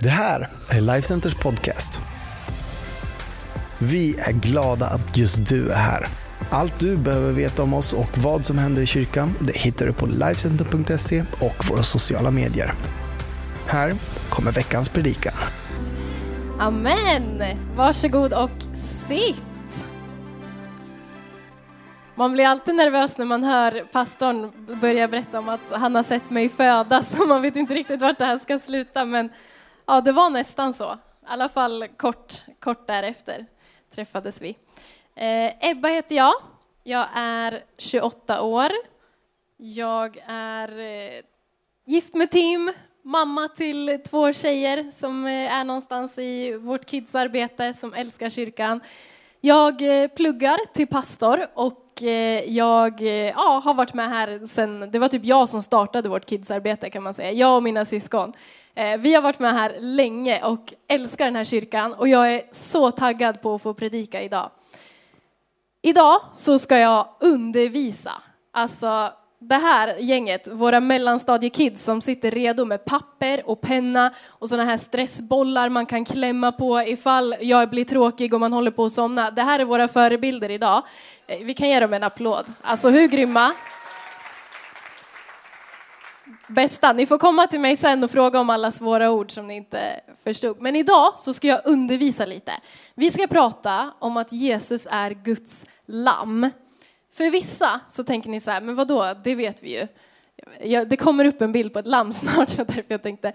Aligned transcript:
Det 0.00 0.08
här 0.08 0.48
är 0.70 0.80
Lifecenters 0.80 1.34
podcast. 1.34 2.02
Vi 3.78 4.18
är 4.18 4.32
glada 4.32 4.86
att 4.86 5.16
just 5.16 5.48
du 5.48 5.70
är 5.70 5.76
här. 5.76 6.06
Allt 6.50 6.80
du 6.80 6.96
behöver 6.96 7.32
veta 7.32 7.62
om 7.62 7.74
oss 7.74 7.92
och 7.92 8.18
vad 8.18 8.44
som 8.44 8.58
händer 8.58 8.82
i 8.82 8.86
kyrkan 8.86 9.34
det 9.40 9.56
hittar 9.56 9.86
du 9.86 9.92
på 9.92 10.06
Lifecenter.se 10.06 11.24
och 11.40 11.68
våra 11.70 11.82
sociala 11.82 12.30
medier. 12.30 12.72
Här 13.66 13.92
kommer 14.28 14.52
veckans 14.52 14.88
predikan. 14.88 15.34
Amen! 16.58 17.42
Varsågod 17.76 18.32
och 18.32 18.50
sitt. 19.08 19.86
Man 22.14 22.32
blir 22.32 22.46
alltid 22.46 22.74
nervös 22.74 23.18
när 23.18 23.26
man 23.26 23.44
hör 23.44 23.84
pastorn 23.92 24.52
börja 24.80 25.08
berätta 25.08 25.38
om 25.38 25.48
att 25.48 25.72
han 25.72 25.94
har 25.94 26.02
sett 26.02 26.30
mig 26.30 26.48
födas 26.48 27.18
och 27.20 27.28
man 27.28 27.42
vet 27.42 27.56
inte 27.56 27.74
riktigt 27.74 28.02
vart 28.02 28.18
det 28.18 28.24
här 28.24 28.38
ska 28.38 28.58
sluta 28.58 29.04
men 29.04 29.30
ja, 29.88 30.00
det 30.00 30.12
var 30.12 30.30
nästan 30.30 30.74
så. 30.74 30.92
I 30.92 30.96
alla 31.26 31.48
fall 31.48 31.88
kort, 31.96 32.34
kort 32.58 32.86
därefter 32.86 33.46
träffades 33.90 34.42
vi. 34.42 34.56
Eh, 35.14 35.70
Ebba 35.70 35.88
heter 35.88 36.16
jag. 36.16 36.34
Jag 36.82 37.06
är 37.14 37.62
28 37.78 38.42
år. 38.42 38.70
Jag 39.56 40.22
är 40.26 40.78
eh, 40.78 41.22
gift 41.86 42.14
med 42.14 42.30
Tim, 42.30 42.72
mamma 43.02 43.48
till 43.48 44.00
två 44.10 44.32
tjejer 44.32 44.90
som 44.90 45.26
eh, 45.26 45.52
är 45.52 45.64
någonstans 45.64 46.18
i 46.18 46.52
vårt 46.56 46.90
kidsarbete 46.90 47.74
som 47.74 47.94
älskar 47.94 48.30
kyrkan. 48.30 48.80
Jag 49.40 50.02
eh, 50.02 50.08
pluggar 50.08 50.58
till 50.72 50.86
pastor 50.86 51.46
och 51.54 52.02
eh, 52.02 52.44
jag 52.44 53.02
eh, 53.02 53.08
ja, 53.08 53.62
har 53.64 53.74
varit 53.74 53.94
med 53.94 54.08
här 54.08 54.46
sen, 54.46 54.90
det 54.90 54.98
var 54.98 55.08
typ 55.08 55.24
jag 55.24 55.48
som 55.48 55.62
startade 55.62 56.08
vårt 56.08 56.30
kidsarbete 56.30 56.90
kan 56.90 57.02
man 57.02 57.14
säga, 57.14 57.32
jag 57.32 57.56
och 57.56 57.62
mina 57.62 57.84
syskon. 57.84 58.32
Vi 58.98 59.14
har 59.14 59.22
varit 59.22 59.38
med 59.38 59.54
här 59.54 59.76
länge 59.80 60.42
och 60.44 60.74
älskar 60.88 61.24
den 61.24 61.36
här 61.36 61.44
kyrkan 61.44 61.94
och 61.94 62.08
jag 62.08 62.32
är 62.32 62.42
så 62.50 62.90
taggad 62.90 63.42
på 63.42 63.54
att 63.54 63.62
få 63.62 63.74
predika 63.74 64.22
idag. 64.22 64.50
Idag 65.82 66.20
så 66.32 66.58
ska 66.58 66.78
jag 66.78 67.08
undervisa, 67.20 68.12
alltså 68.52 69.12
det 69.40 69.54
här 69.54 69.96
gänget, 69.98 70.48
våra 70.48 70.80
mellanstadiekids 70.80 71.84
som 71.84 72.00
sitter 72.00 72.30
redo 72.30 72.64
med 72.64 72.84
papper 72.84 73.42
och 73.46 73.60
penna 73.60 74.12
och 74.28 74.48
sådana 74.48 74.70
här 74.70 74.76
stressbollar 74.76 75.68
man 75.68 75.86
kan 75.86 76.04
klämma 76.04 76.52
på 76.52 76.82
ifall 76.82 77.34
jag 77.40 77.70
blir 77.70 77.84
tråkig 77.84 78.34
och 78.34 78.40
man 78.40 78.52
håller 78.52 78.70
på 78.70 78.84
att 78.84 78.92
somna. 78.92 79.30
Det 79.30 79.42
här 79.42 79.58
är 79.58 79.64
våra 79.64 79.88
förebilder 79.88 80.50
idag. 80.50 80.82
Eh, 81.26 81.38
vi 81.44 81.54
kan 81.54 81.68
ge 81.68 81.80
dem 81.80 81.94
en 81.94 82.02
applåd. 82.02 82.46
Alltså 82.62 82.90
hur 82.90 83.08
grymma? 83.08 83.52
Bästa, 86.48 86.92
ni 86.92 87.06
får 87.06 87.18
komma 87.18 87.46
till 87.46 87.60
mig 87.60 87.76
sen 87.76 88.04
och 88.04 88.10
fråga 88.10 88.40
om 88.40 88.50
alla 88.50 88.70
svåra 88.70 89.10
ord 89.10 89.30
som 89.30 89.46
ni 89.46 89.56
inte 89.56 90.00
förstod. 90.24 90.60
Men 90.60 90.76
idag 90.76 91.18
så 91.18 91.32
ska 91.32 91.48
jag 91.48 91.60
undervisa 91.64 92.24
lite. 92.24 92.52
Vi 92.94 93.10
ska 93.10 93.26
prata 93.26 93.92
om 93.98 94.16
att 94.16 94.32
Jesus 94.32 94.88
är 94.90 95.10
Guds 95.10 95.66
lamm. 95.86 96.50
För 97.18 97.30
vissa 97.30 97.80
så 97.88 98.04
tänker 98.04 98.30
ni 98.30 98.40
så 98.40 98.50
här, 98.50 98.60
men 98.60 98.74
vadå, 98.74 99.14
det 99.24 99.34
vet 99.34 99.62
vi 99.62 99.78
ju. 99.78 99.86
det 100.84 100.96
kommer 100.96 101.24
upp 101.24 101.42
en 101.42 101.52
bild 101.52 101.72
på 101.72 101.78
ett 101.78 101.86
lamm 101.86 102.12
snart, 102.12 102.48
så 102.48 102.64
därför 102.64 102.84
jag 102.88 103.02
tänkte. 103.02 103.32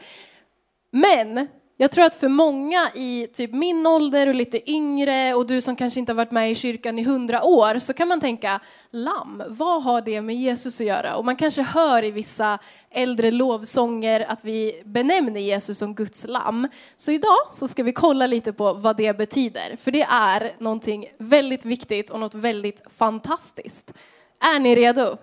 Men 0.91 1.47
jag 1.77 1.91
tror 1.91 2.05
att 2.05 2.15
för 2.15 2.27
många 2.27 2.91
i 2.95 3.27
typ 3.33 3.53
min 3.53 3.87
ålder 3.87 4.27
och 4.27 4.35
lite 4.35 4.71
yngre 4.71 5.33
och 5.33 5.47
du 5.47 5.61
som 5.61 5.75
kanske 5.75 5.99
inte 5.99 6.11
har 6.11 6.17
varit 6.17 6.31
med 6.31 6.51
i 6.51 6.55
kyrkan 6.55 6.99
i 6.99 7.03
hundra 7.03 7.43
år 7.43 7.79
så 7.79 7.93
kan 7.93 8.07
man 8.07 8.19
tänka 8.19 8.59
lamm, 8.91 9.43
vad 9.47 9.83
har 9.83 10.01
det 10.01 10.21
med 10.21 10.35
Jesus 10.35 10.81
att 10.81 10.87
göra? 10.87 11.15
Och 11.15 11.25
man 11.25 11.35
kanske 11.35 11.61
hör 11.61 12.03
i 12.03 12.11
vissa 12.11 12.59
äldre 12.91 13.31
lovsånger 13.31 14.25
att 14.29 14.45
vi 14.45 14.81
benämner 14.85 15.41
Jesus 15.41 15.77
som 15.77 15.95
Guds 15.95 16.25
lamm. 16.27 16.67
Så 16.95 17.11
idag 17.11 17.47
så 17.51 17.67
ska 17.67 17.83
vi 17.83 17.93
kolla 17.93 18.27
lite 18.27 18.53
på 18.53 18.73
vad 18.73 18.97
det 18.97 19.17
betyder, 19.17 19.77
för 19.81 19.91
det 19.91 20.03
är 20.03 20.55
någonting 20.59 21.05
väldigt 21.17 21.65
viktigt 21.65 22.09
och 22.09 22.19
något 22.19 22.35
väldigt 22.35 22.81
fantastiskt. 22.97 23.93
Är 24.39 24.59
ni 24.59 24.75
redo? 24.75 25.17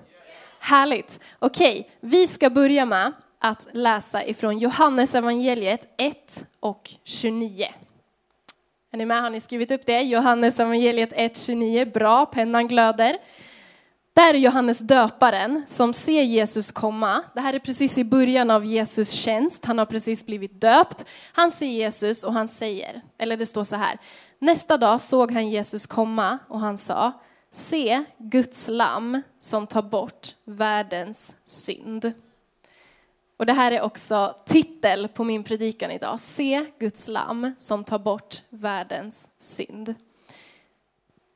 Härligt. 0.61 1.21
Okej, 1.39 1.81
okay, 1.81 2.11
vi 2.11 2.27
ska 2.27 2.51
börja 2.51 2.85
med 2.85 3.13
att 3.41 3.67
läsa 3.73 4.25
ifrån 4.25 4.59
Johannes 4.59 5.15
evangeliet 5.15 5.95
1 5.97 6.47
och 6.61 6.91
29. 7.05 7.67
Är 8.93 8.99
ni 8.99 9.05
med? 9.07 9.23
Har 9.23 9.31
ni 9.31 9.41
skrivit 9.41 9.71
upp 9.71 9.87
det? 9.87 10.01
Johannes 10.01 10.61
evangeliet 10.61 11.13
1, 11.13 11.39
29. 11.39 11.85
Bra, 11.85 12.27
pennan 12.27 12.69
glöder. 12.69 13.17
Där 14.13 14.35
är 14.35 14.39
Johannes 14.39 14.79
döparen 14.79 15.63
som 15.67 15.93
ser 15.93 16.23
Jesus 16.23 16.73
komma. 16.73 17.23
Det 17.35 17.41
här 17.41 17.55
är 17.55 17.59
precis 17.59 17.99
i 17.99 18.05
början 18.05 18.51
av 18.51 18.65
Jesus 18.65 19.11
tjänst. 19.11 19.65
Han 19.65 19.79
har 19.79 19.87
precis 19.87 20.27
blivit 20.27 20.61
döpt. 20.61 21.05
Han 21.33 21.53
ser 21.53 21.67
Jesus 21.67 22.25
och 22.25 22.33
han 22.33 22.49
säger, 22.49 23.01
eller 23.19 23.37
det 23.37 23.47
står 23.47 23.65
så 23.65 23.77
här. 23.77 23.99
Nästa 24.39 24.77
dag 24.77 25.01
såg 25.01 25.33
han 25.33 25.49
Jesus 25.49 25.87
komma 25.87 26.39
och 26.49 26.61
han 26.61 26.77
sa, 26.77 27.13
se 27.51 28.05
Guds 28.19 28.69
lamm 28.69 29.23
som 29.39 29.67
tar 29.67 29.83
bort 29.83 30.35
världens 30.45 31.35
synd. 31.45 32.13
Och 33.41 33.47
det 33.47 33.53
här 33.53 33.73
är 33.73 33.81
också 33.81 34.37
titel 34.47 35.09
på 35.09 35.25
min 35.25 35.45
predikan 35.45 35.91
idag. 35.91 36.21
Se 36.21 36.67
Guds 36.79 37.09
lamm 37.09 37.55
som 37.57 37.85
tar 37.85 37.99
bort 37.99 38.43
världens 38.51 39.29
synd. 39.39 39.95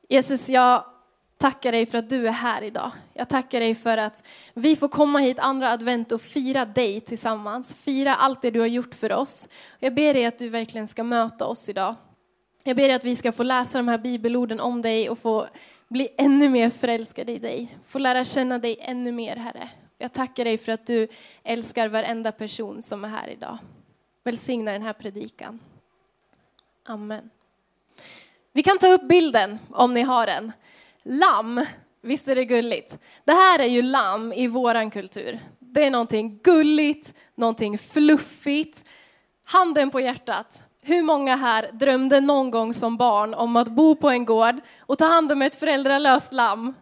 Jesus, 0.09 0.49
jag 0.49 0.85
tackar 1.37 1.71
dig 1.71 1.85
för 1.85 1.97
att 1.97 2.09
du 2.09 2.27
är 2.27 2.31
här 2.31 2.61
idag. 2.61 2.91
Jag 3.13 3.29
tackar 3.29 3.59
dig 3.59 3.75
för 3.75 3.97
att 3.97 4.23
vi 4.53 4.75
får 4.75 4.87
komma 4.87 5.19
hit 5.19 5.39
andra 5.39 5.71
advent 5.71 6.11
och 6.11 6.21
fira 6.21 6.65
dig 6.65 7.01
tillsammans. 7.01 7.75
Fira 7.75 8.15
allt 8.15 8.41
det 8.41 8.51
du 8.51 8.59
har 8.59 8.67
gjort 8.67 8.95
för 8.95 9.13
oss. 9.13 9.49
Jag 9.79 9.95
ber 9.95 10.13
dig 10.13 10.25
att 10.25 10.39
du 10.39 10.49
verkligen 10.49 10.87
ska 10.87 11.03
möta 11.03 11.45
oss 11.45 11.69
idag. 11.69 11.95
Jag 12.63 12.77
ber 12.77 12.87
dig 12.87 12.93
att 12.93 13.05
vi 13.05 13.15
ska 13.15 13.31
få 13.31 13.43
läsa 13.43 13.77
de 13.77 13.87
här 13.87 13.97
bibelorden 13.97 14.59
om 14.59 14.81
dig 14.81 15.09
och 15.09 15.19
få 15.19 15.47
bli 15.87 16.09
ännu 16.17 16.49
mer 16.49 16.69
förälskade 16.69 17.31
i 17.31 17.39
dig. 17.39 17.77
Få 17.85 17.99
lära 17.99 18.23
känna 18.23 18.57
dig 18.57 18.77
ännu 18.81 19.11
mer, 19.11 19.35
Herre. 19.35 19.69
Jag 19.97 20.13
tackar 20.13 20.45
dig 20.45 20.57
för 20.57 20.71
att 20.71 20.85
du 20.85 21.07
älskar 21.43 21.87
varenda 21.87 22.31
person 22.31 22.81
som 22.81 23.05
är 23.05 23.09
här 23.09 23.27
idag. 23.27 23.57
Välsigna 24.23 24.71
den 24.71 24.81
här 24.81 24.93
predikan. 24.93 25.59
Amen. 26.83 27.29
Vi 28.53 28.63
kan 28.63 28.77
ta 28.77 28.87
upp 28.87 29.07
bilden 29.07 29.59
om 29.69 29.93
ni 29.93 30.01
har 30.01 30.25
den. 30.25 30.51
Lamm, 31.03 31.65
visst 32.01 32.27
är 32.27 32.35
det 32.35 32.45
gulligt? 32.45 32.99
Det 33.23 33.31
här 33.31 33.59
är 33.59 33.67
ju 33.67 33.81
lamm 33.81 34.33
i 34.33 34.47
våran 34.47 34.91
kultur. 34.91 35.39
Det 35.59 35.83
är 35.83 35.91
någonting 35.91 36.39
gulligt, 36.43 37.13
någonting 37.35 37.77
fluffigt. 37.77 38.89
Handen 39.43 39.91
på 39.91 39.99
hjärtat. 39.99 40.63
Hur 40.81 41.01
många 41.01 41.35
här 41.35 41.69
drömde 41.71 42.19
någon 42.21 42.51
gång 42.51 42.73
som 42.73 42.97
barn 42.97 43.33
om 43.33 43.55
att 43.55 43.69
bo 43.69 43.95
på 43.95 44.09
en 44.09 44.25
gård 44.25 44.55
och 44.79 44.97
ta 44.97 45.05
hand 45.05 45.31
om 45.31 45.41
ett 45.41 45.55
föräldralöst 45.55 46.33
lamm? 46.33 46.73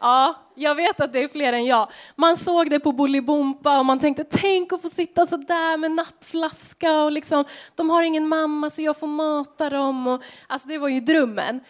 Ja, 0.00 0.34
jag 0.54 0.74
vet 0.74 1.00
att 1.00 1.12
det 1.12 1.22
är 1.22 1.28
fler 1.28 1.52
än 1.52 1.64
jag. 1.64 1.88
Man 2.16 2.36
såg 2.36 2.70
det 2.70 2.80
på 2.80 2.92
Bolibompa 2.92 3.78
och 3.78 3.86
man 3.86 3.98
tänkte 3.98 4.24
tänk 4.24 4.72
att 4.72 4.82
få 4.82 4.88
sitta 4.88 5.26
så 5.26 5.36
där 5.36 5.76
med 5.76 5.90
nappflaska 5.90 7.02
och 7.02 7.12
liksom 7.12 7.44
de 7.74 7.90
har 7.90 8.02
ingen 8.02 8.28
mamma 8.28 8.70
så 8.70 8.82
jag 8.82 8.96
får 8.96 9.06
mata 9.06 9.70
dem 9.70 10.06
och 10.06 10.22
alltså 10.46 10.68
det 10.68 10.78
var 10.78 10.88
ju 10.88 11.00
drömmen. 11.00 11.60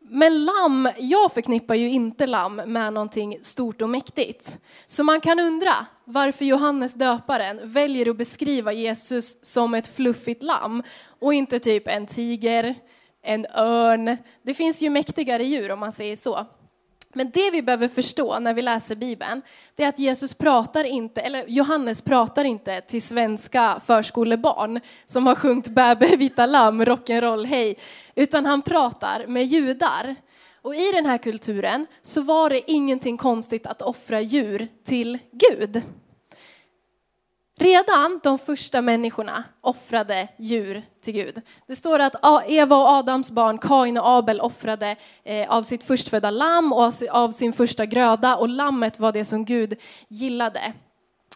Men 0.00 0.44
lamm, 0.44 0.88
jag 0.98 1.32
förknippar 1.32 1.74
ju 1.74 1.90
inte 1.90 2.26
lamm 2.26 2.56
med 2.56 2.92
någonting 2.92 3.38
stort 3.42 3.82
och 3.82 3.90
mäktigt. 3.90 4.58
Så 4.86 5.04
man 5.04 5.20
kan 5.20 5.40
undra 5.40 5.86
varför 6.04 6.44
Johannes 6.44 6.94
döparen 6.94 7.60
väljer 7.62 8.10
att 8.10 8.16
beskriva 8.16 8.72
Jesus 8.72 9.36
som 9.42 9.74
ett 9.74 9.96
fluffigt 9.96 10.42
lamm 10.42 10.82
och 11.20 11.34
inte 11.34 11.58
typ 11.58 11.88
en 11.88 12.06
tiger, 12.06 12.74
en 13.22 13.46
örn. 13.54 14.16
Det 14.42 14.54
finns 14.54 14.82
ju 14.82 14.90
mäktigare 14.90 15.44
djur 15.44 15.72
om 15.72 15.78
man 15.78 15.92
säger 15.92 16.16
så. 16.16 16.46
Men 17.12 17.30
det 17.30 17.50
vi 17.50 17.62
behöver 17.62 17.88
förstå 17.88 18.38
när 18.38 18.54
vi 18.54 18.62
läser 18.62 18.94
Bibeln, 18.94 19.42
det 19.76 19.84
är 19.84 19.88
att 19.88 19.98
Jesus 19.98 20.34
pratar 20.34 20.84
inte, 20.84 21.20
eller 21.20 21.44
Johannes 21.48 22.02
pratar 22.02 22.44
inte 22.44 22.80
till 22.80 23.02
svenska 23.02 23.80
förskolebarn 23.86 24.80
som 25.04 25.26
har 25.26 25.34
sjungit 25.34 25.68
Bäbe 25.68 26.16
vita 26.16 26.46
lamm, 26.46 26.84
rock'n'roll 26.84 27.46
hej, 27.46 27.78
utan 28.14 28.46
han 28.46 28.62
pratar 28.62 29.26
med 29.26 29.44
judar. 29.44 30.16
Och 30.62 30.74
i 30.74 30.92
den 30.92 31.06
här 31.06 31.18
kulturen 31.18 31.86
så 32.02 32.20
var 32.20 32.50
det 32.50 32.70
ingenting 32.70 33.16
konstigt 33.16 33.66
att 33.66 33.82
offra 33.82 34.20
djur 34.20 34.68
till 34.84 35.18
Gud. 35.32 35.82
Redan 37.62 38.20
de 38.22 38.38
första 38.38 38.82
människorna 38.82 39.44
offrade 39.60 40.28
djur 40.36 40.82
till 41.02 41.14
Gud. 41.14 41.42
Det 41.66 41.76
står 41.76 41.98
att 41.98 42.14
Eva 42.46 42.76
och 42.76 42.88
Adams 42.88 43.30
barn 43.30 43.58
Kain 43.58 43.98
och 43.98 44.08
Abel 44.08 44.40
offrade 44.40 44.96
eh, 45.24 45.50
av 45.50 45.62
sitt 45.62 45.84
förstfödda 45.84 46.30
lamm 46.30 46.72
och 46.72 46.92
av 47.10 47.30
sin 47.30 47.52
första 47.52 47.86
gröda 47.86 48.36
och 48.36 48.48
lammet 48.48 48.98
var 48.98 49.12
det 49.12 49.24
som 49.24 49.44
Gud 49.44 49.74
gillade. 50.08 50.72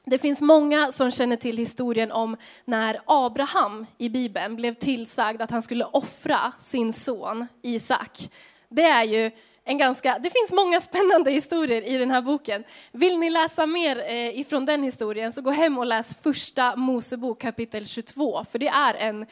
Det 0.04 0.18
finns 0.18 0.40
många 0.40 0.92
som 0.92 1.10
känner 1.10 1.36
till 1.36 1.56
historien 1.56 2.12
om 2.12 2.36
när 2.64 3.00
Abraham 3.04 3.86
i 3.98 4.08
Bibeln 4.08 4.56
blev 4.56 4.74
tillsagd 4.74 5.42
att 5.42 5.50
han 5.50 5.62
skulle 5.62 5.84
offra 5.84 6.52
sin 6.58 6.92
son 6.92 7.46
Isak. 7.62 8.30
Det 8.68 8.84
är 8.84 9.04
ju 9.04 9.30
en 9.68 9.78
ganska, 9.78 10.18
det 10.18 10.30
finns 10.30 10.52
många 10.52 10.80
spännande 10.80 11.30
historier 11.30 11.82
i 11.82 11.98
den 11.98 12.10
här 12.10 12.22
boken. 12.22 12.64
Vill 12.92 13.18
ni 13.18 13.30
läsa 13.30 13.66
mer 13.66 13.98
eh, 13.98 14.40
ifrån 14.40 14.64
den 14.64 14.82
historien 14.82 15.32
så 15.32 15.42
gå 15.42 15.50
hem 15.50 15.78
och 15.78 15.86
läs 15.86 16.14
första 16.14 16.76
Mosebok 16.76 17.40
kapitel 17.40 17.86
22, 17.86 18.44
för 18.50 18.58
det 18.58 18.68
är 18.68 18.94
en 18.94 19.26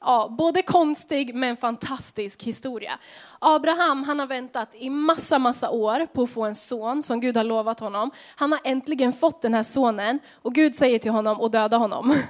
ja, 0.00 0.28
både 0.38 0.62
konstig 0.62 1.34
men 1.34 1.56
fantastisk 1.56 2.42
historia. 2.42 2.98
Abraham 3.38 4.02
han 4.04 4.18
har 4.18 4.26
väntat 4.26 4.74
i 4.74 4.90
massa, 4.90 5.38
massa 5.38 5.70
år 5.70 6.06
på 6.06 6.22
att 6.22 6.30
få 6.30 6.44
en 6.44 6.54
son 6.54 7.02
som 7.02 7.20
Gud 7.20 7.36
har 7.36 7.44
lovat 7.44 7.80
honom. 7.80 8.10
Han 8.36 8.52
har 8.52 8.60
äntligen 8.64 9.12
fått 9.12 9.42
den 9.42 9.54
här 9.54 9.62
sonen 9.62 10.18
och 10.32 10.54
Gud 10.54 10.74
säger 10.74 10.98
till 10.98 11.12
honom 11.12 11.40
att 11.40 11.52
döda 11.52 11.76
honom. 11.76 12.14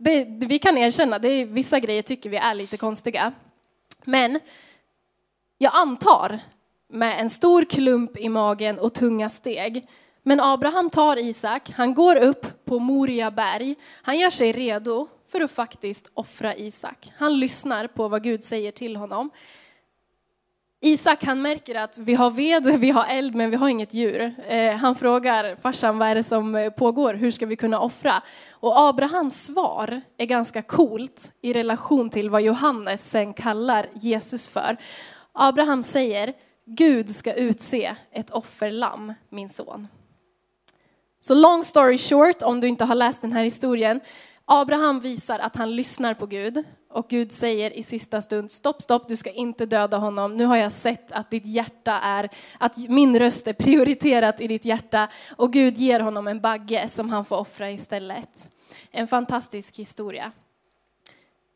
Det, 0.00 0.24
vi 0.24 0.58
kan 0.58 0.78
erkänna, 0.78 1.18
det 1.18 1.28
är, 1.28 1.46
vissa 1.46 1.80
grejer 1.80 2.02
tycker 2.02 2.30
vi 2.30 2.36
är 2.36 2.54
lite 2.54 2.76
konstiga. 2.76 3.32
Men 4.04 4.40
jag 5.58 5.72
antar 5.74 6.40
med 6.88 7.20
en 7.20 7.30
stor 7.30 7.64
klump 7.64 8.18
i 8.18 8.28
magen 8.28 8.78
och 8.78 8.94
tunga 8.94 9.28
steg. 9.28 9.86
Men 10.22 10.40
Abraham 10.40 10.90
tar 10.90 11.16
Isak, 11.16 11.70
han 11.70 11.94
går 11.94 12.16
upp 12.16 12.64
på 12.64 12.78
Moria 12.78 13.30
berg, 13.30 13.74
han 14.02 14.18
gör 14.18 14.30
sig 14.30 14.52
redo 14.52 15.08
för 15.28 15.40
att 15.40 15.50
faktiskt 15.50 16.10
offra 16.14 16.56
Isak. 16.56 17.12
Han 17.16 17.40
lyssnar 17.40 17.86
på 17.86 18.08
vad 18.08 18.22
Gud 18.22 18.42
säger 18.42 18.72
till 18.72 18.96
honom. 18.96 19.30
Isak 20.80 21.24
han 21.24 21.42
märker 21.42 21.74
att 21.74 21.98
vi 21.98 22.14
har 22.14 22.30
ved, 22.30 22.64
vi 22.80 22.90
har 22.90 23.06
eld, 23.08 23.34
men 23.34 23.50
vi 23.50 23.56
har 23.56 23.68
inget 23.68 23.94
djur. 23.94 24.34
Eh, 24.48 24.72
han 24.72 24.94
frågar 24.94 25.56
farsan 25.56 25.98
vad 25.98 26.08
är 26.08 26.14
det 26.14 26.22
som 26.22 26.54
eh, 26.54 26.70
pågår, 26.70 27.14
hur 27.14 27.30
ska 27.30 27.46
vi 27.46 27.56
kunna 27.56 27.80
offra? 27.80 28.22
Och 28.50 28.80
Abrahams 28.80 29.44
svar 29.44 30.00
är 30.16 30.26
ganska 30.26 30.62
coolt 30.62 31.32
i 31.42 31.52
relation 31.52 32.10
till 32.10 32.30
vad 32.30 32.42
Johannes 32.42 33.10
sen 33.10 33.34
kallar 33.34 33.86
Jesus 33.94 34.48
för. 34.48 34.76
Abraham 35.32 35.82
säger, 35.82 36.34
Gud 36.70 37.08
ska 37.08 37.34
utse 37.34 37.96
ett 38.12 38.30
offerlamm, 38.30 39.14
min 39.28 39.48
son. 39.48 39.88
Så 41.18 41.34
long 41.34 41.64
story 41.64 41.98
short, 41.98 42.42
om 42.42 42.60
du 42.60 42.68
inte 42.68 42.84
har 42.84 42.94
läst 42.94 43.22
den 43.22 43.32
här 43.32 43.42
historien, 43.42 44.00
Abraham 44.44 45.00
visar 45.00 45.38
att 45.38 45.56
han 45.56 45.76
lyssnar 45.76 46.14
på 46.14 46.26
Gud 46.26 46.64
och 46.90 47.08
Gud 47.08 47.32
säger 47.32 47.70
i 47.70 47.82
sista 47.82 48.22
stund 48.22 48.50
stopp, 48.50 48.82
stopp, 48.82 49.08
du 49.08 49.16
ska 49.16 49.30
inte 49.30 49.66
döda 49.66 49.96
honom. 49.96 50.36
Nu 50.36 50.44
har 50.44 50.56
jag 50.56 50.72
sett 50.72 51.12
att 51.12 51.30
ditt 51.30 51.46
hjärta 51.46 51.92
är, 51.92 52.28
att 52.58 52.76
min 52.76 53.18
röst 53.18 53.46
är 53.48 53.52
prioriterat 53.52 54.40
i 54.40 54.46
ditt 54.46 54.64
hjärta 54.64 55.08
och 55.36 55.52
Gud 55.52 55.78
ger 55.78 56.00
honom 56.00 56.28
en 56.28 56.40
bagge 56.40 56.88
som 56.88 57.10
han 57.10 57.24
får 57.24 57.36
offra 57.36 57.70
istället. 57.70 58.50
En 58.90 59.08
fantastisk 59.08 59.78
historia. 59.78 60.32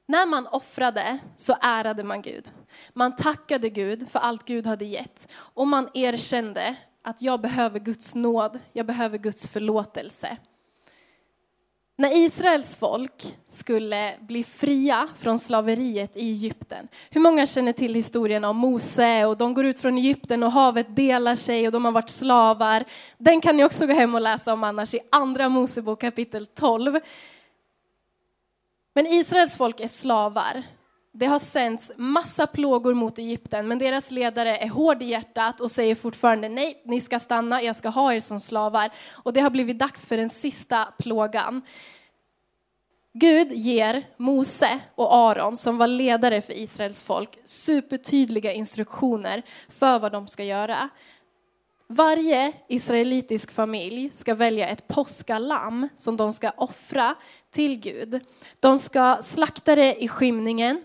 När 0.06 0.26
man 0.26 0.46
offrade 0.46 1.19
så 1.37 1.56
ärade 1.60 2.04
man 2.04 2.22
Gud. 2.22 2.52
Man 2.93 3.16
tackade 3.16 3.69
Gud 3.69 4.08
för 4.10 4.19
allt 4.19 4.44
Gud 4.44 4.66
hade 4.66 4.84
gett 4.84 5.28
och 5.34 5.66
man 5.66 5.88
erkände 5.94 6.76
att 7.02 7.22
jag 7.22 7.40
behöver 7.40 7.78
Guds 7.78 8.14
nåd, 8.14 8.58
jag 8.72 8.87
behöver 8.87 9.19
Guds 9.19 9.49
förlåtelse. 9.49 10.37
När 11.96 12.16
Israels 12.16 12.76
folk 12.76 13.34
skulle 13.46 14.14
bli 14.20 14.44
fria 14.44 15.08
från 15.19 15.38
slaveriet 15.38 16.16
i 16.16 16.31
Egypten. 16.31 16.88
Hur 17.10 17.20
många 17.20 17.46
känner 17.46 17.72
till 17.72 17.94
historien 17.94 18.44
om 18.44 18.56
Mose 18.56 19.25
och 19.25 19.37
de 19.37 19.55
går 19.55 19.64
ut 19.64 19.78
från 19.78 19.98
Egypten 19.98 20.43
och 20.43 20.52
havet 20.52 20.96
delar 20.96 21.34
sig 21.34 21.66
och 21.66 21.72
de 21.72 21.84
har 21.84 21.93
varit 21.93 22.08
slavar. 22.08 22.84
Den 23.19 23.40
kan 23.40 23.56
ni 23.56 23.64
också 23.64 23.87
gå 23.87 23.93
hem 23.93 24.14
och 24.14 24.20
läsa 24.20 24.52
om 24.52 24.64
annars 24.64 24.94
i 24.94 25.00
andra 25.10 25.48
Mosebok 25.48 26.00
kapitel 26.00 26.46
12. 26.46 27.00
Men 28.94 29.06
Israels 29.06 29.56
folk 29.56 29.80
är 29.80 29.88
slavar. 29.88 30.62
Det 31.14 31.26
har 31.26 31.38
sänts 31.38 31.92
massa 31.96 32.46
plågor 32.46 32.94
mot 32.94 33.18
Egypten, 33.18 33.68
men 33.68 33.78
deras 33.78 34.10
ledare 34.10 34.56
är 34.56 34.68
hård 34.68 35.02
i 35.02 35.04
hjärtat 35.04 35.60
och 35.60 35.70
säger 35.70 35.94
fortfarande 35.94 36.48
nej, 36.48 36.82
ni 36.84 37.00
ska 37.00 37.20
stanna, 37.20 37.62
jag 37.62 37.76
ska 37.76 37.88
ha 37.88 38.14
er 38.14 38.20
som 38.20 38.40
slavar. 38.40 38.90
Och 39.12 39.32
det 39.32 39.40
har 39.40 39.50
blivit 39.50 39.78
dags 39.78 40.06
för 40.06 40.16
den 40.16 40.28
sista 40.28 40.84
plågan. 40.98 41.62
Gud 43.14 43.52
ger 43.52 44.04
Mose 44.16 44.80
och 44.94 45.14
Aron, 45.14 45.56
som 45.56 45.78
var 45.78 45.86
ledare 45.86 46.40
för 46.40 46.52
Israels 46.52 47.02
folk, 47.02 47.38
supertydliga 47.44 48.52
instruktioner 48.52 49.42
för 49.68 49.98
vad 49.98 50.12
de 50.12 50.28
ska 50.28 50.44
göra. 50.44 50.88
Varje 51.87 52.52
israelitisk 52.69 53.52
familj 53.52 54.11
ska 54.11 54.34
välja 54.34 54.69
ett 54.69 54.88
påskalamm 54.88 55.88
som 55.96 56.17
de 56.17 56.32
ska 56.32 56.50
offra 56.50 57.14
till 57.50 57.81
Gud. 57.81 58.20
De 58.61 58.79
ska 58.79 59.19
slakta 59.23 59.75
det 59.75 60.02
i 60.02 60.08
skymningen 60.08 60.82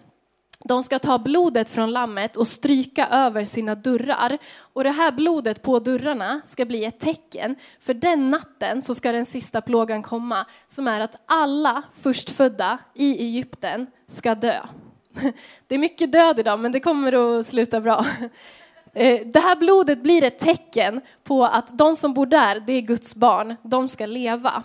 de 0.67 0.83
ska 0.83 0.99
ta 0.99 1.17
blodet 1.17 1.69
från 1.69 1.91
lammet 1.91 2.37
och 2.37 2.47
stryka 2.47 3.07
över 3.07 3.45
sina 3.45 3.75
dörrar. 3.75 4.37
Och 4.59 4.83
det 4.83 4.89
här 4.89 5.11
blodet 5.11 5.61
på 5.61 5.79
dörrarna 5.79 6.41
ska 6.45 6.65
bli 6.65 6.85
ett 6.85 6.99
tecken. 6.99 7.55
För 7.79 7.93
den 7.93 8.29
natten 8.29 8.81
så 8.81 8.95
ska 8.95 9.11
den 9.11 9.25
sista 9.25 9.61
plågan 9.61 10.03
komma, 10.03 10.45
som 10.67 10.87
är 10.87 10.99
att 10.99 11.15
alla 11.25 11.83
förstfödda 12.01 12.77
i 12.93 13.17
Egypten 13.17 13.87
ska 14.07 14.35
dö. 14.35 14.59
Det 15.67 15.75
är 15.75 15.79
mycket 15.79 16.11
död 16.11 16.39
idag, 16.39 16.59
men 16.59 16.71
det 16.71 16.79
kommer 16.79 17.39
att 17.39 17.45
sluta 17.45 17.81
bra. 17.81 18.05
Eh, 18.97 19.27
det 19.27 19.39
här 19.39 19.55
blodet 19.55 20.03
blir 20.03 20.23
ett 20.23 20.39
tecken 20.39 21.01
på 21.23 21.45
att 21.45 21.77
de 21.77 21.95
som 21.95 22.13
bor 22.13 22.25
där, 22.25 22.59
det 22.59 22.73
är 22.73 22.81
Guds 22.81 23.15
barn, 23.15 23.55
de 23.63 23.87
ska 23.87 24.05
leva. 24.05 24.63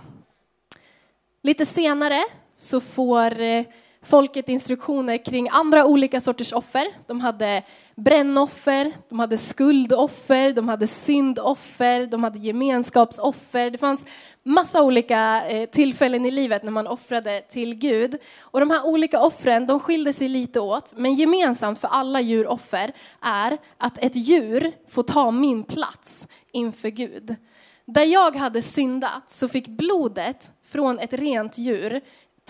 Lite 1.43 1.67
senare 1.67 2.25
så 2.57 2.81
får 2.81 3.41
eh, 3.41 3.65
folket 4.03 4.49
instruktioner 4.49 5.25
kring 5.25 5.49
andra 5.49 5.87
olika 5.87 6.21
sorters 6.21 6.53
offer. 6.53 6.87
De 7.07 7.21
hade 7.21 7.63
brännoffer, 7.95 8.93
de 9.09 9.19
hade 9.19 9.39
skuldoffer, 9.39 10.53
de 10.53 10.69
hade 10.69 10.87
syndoffer, 10.87 12.07
de 12.07 12.25
hade 12.25 12.39
gemenskapsoffer. 12.39 13.71
Det 13.71 13.79
fanns 13.79 14.05
massa 14.43 14.83
olika 14.83 15.49
eh, 15.49 15.69
tillfällen 15.69 16.27
i 16.27 16.31
livet 16.31 16.63
när 16.63 16.71
man 16.71 16.87
offrade 16.87 17.41
till 17.41 17.75
Gud. 17.75 18.17
Och 18.41 18.61
de 18.61 18.71
här 18.71 18.87
olika 18.87 19.21
offren, 19.21 19.67
de 19.67 19.81
skilde 19.81 20.13
sig 20.13 20.29
lite 20.29 20.61
åt, 20.61 20.93
men 20.97 21.15
gemensamt 21.15 21.79
för 21.79 21.89
alla 21.89 22.21
djuroffer 22.21 22.93
är 23.21 23.59
att 23.79 23.99
ett 23.99 24.17
djur 24.17 24.73
får 24.89 25.03
ta 25.03 25.31
min 25.31 25.65
plats 25.65 26.29
inför 26.53 26.89
Gud. 26.89 27.37
Där 27.85 28.05
jag 28.05 28.37
hade 28.37 28.63
syndat 28.63 29.31
så 29.31 29.49
fick 29.49 29.69
blodet 29.69 30.53
från 30.65 30.99
ett 30.99 31.13
rent 31.13 31.59
djur 31.59 32.01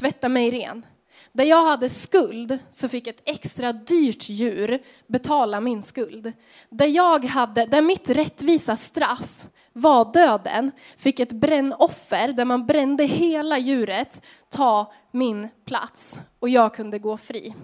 tvätta 0.00 0.28
mig 0.28 0.50
ren. 0.50 0.86
Där 1.32 1.44
jag 1.44 1.66
hade 1.66 1.88
skuld 1.88 2.58
så 2.70 2.88
fick 2.88 3.06
ett 3.06 3.22
extra 3.24 3.72
dyrt 3.72 4.28
djur 4.28 4.82
betala 5.06 5.60
min 5.60 5.82
skuld. 5.82 6.32
Där, 6.68 6.86
jag 6.86 7.24
hade, 7.24 7.66
där 7.66 7.82
mitt 7.82 8.10
rättvisa 8.10 8.76
straff 8.76 9.46
var 9.72 10.12
döden 10.12 10.70
fick 10.96 11.20
ett 11.20 11.32
brännoffer 11.32 12.32
där 12.32 12.44
man 12.44 12.66
brände 12.66 13.04
hela 13.04 13.58
djuret 13.58 14.22
ta 14.48 14.92
min 15.10 15.48
plats 15.64 16.18
och 16.38 16.48
jag 16.48 16.74
kunde 16.74 16.98
gå 16.98 17.16
fri. 17.16 17.54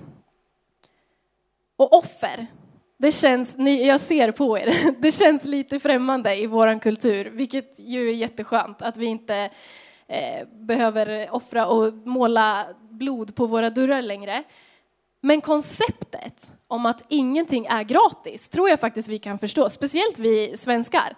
Och 1.76 1.92
offer, 1.92 2.46
det 2.98 3.12
känns, 3.12 3.56
jag 3.58 4.00
ser 4.00 4.32
på 4.32 4.58
er, 4.58 4.74
det 5.00 5.12
känns 5.12 5.44
lite 5.44 5.80
främmande 5.80 6.36
i 6.36 6.46
vår 6.46 6.80
kultur, 6.80 7.24
vilket 7.24 7.78
ju 7.78 8.08
är 8.08 8.14
jätteskönt 8.14 8.82
att 8.82 8.96
vi 8.96 9.06
inte 9.06 9.50
Eh, 10.08 10.48
behöver 10.66 11.28
offra 11.34 11.66
och 11.66 11.94
måla 11.94 12.66
blod 12.90 13.34
på 13.34 13.46
våra 13.46 13.70
dörrar 13.70 14.02
längre. 14.02 14.42
Men 15.20 15.40
konceptet 15.40 16.52
om 16.68 16.86
att 16.86 17.04
ingenting 17.08 17.66
är 17.66 17.82
gratis 17.82 18.48
tror 18.48 18.68
jag 18.68 18.80
faktiskt 18.80 19.08
vi 19.08 19.18
kan 19.18 19.38
förstå, 19.38 19.68
speciellt 19.68 20.18
vi 20.18 20.56
svenskar. 20.56 21.16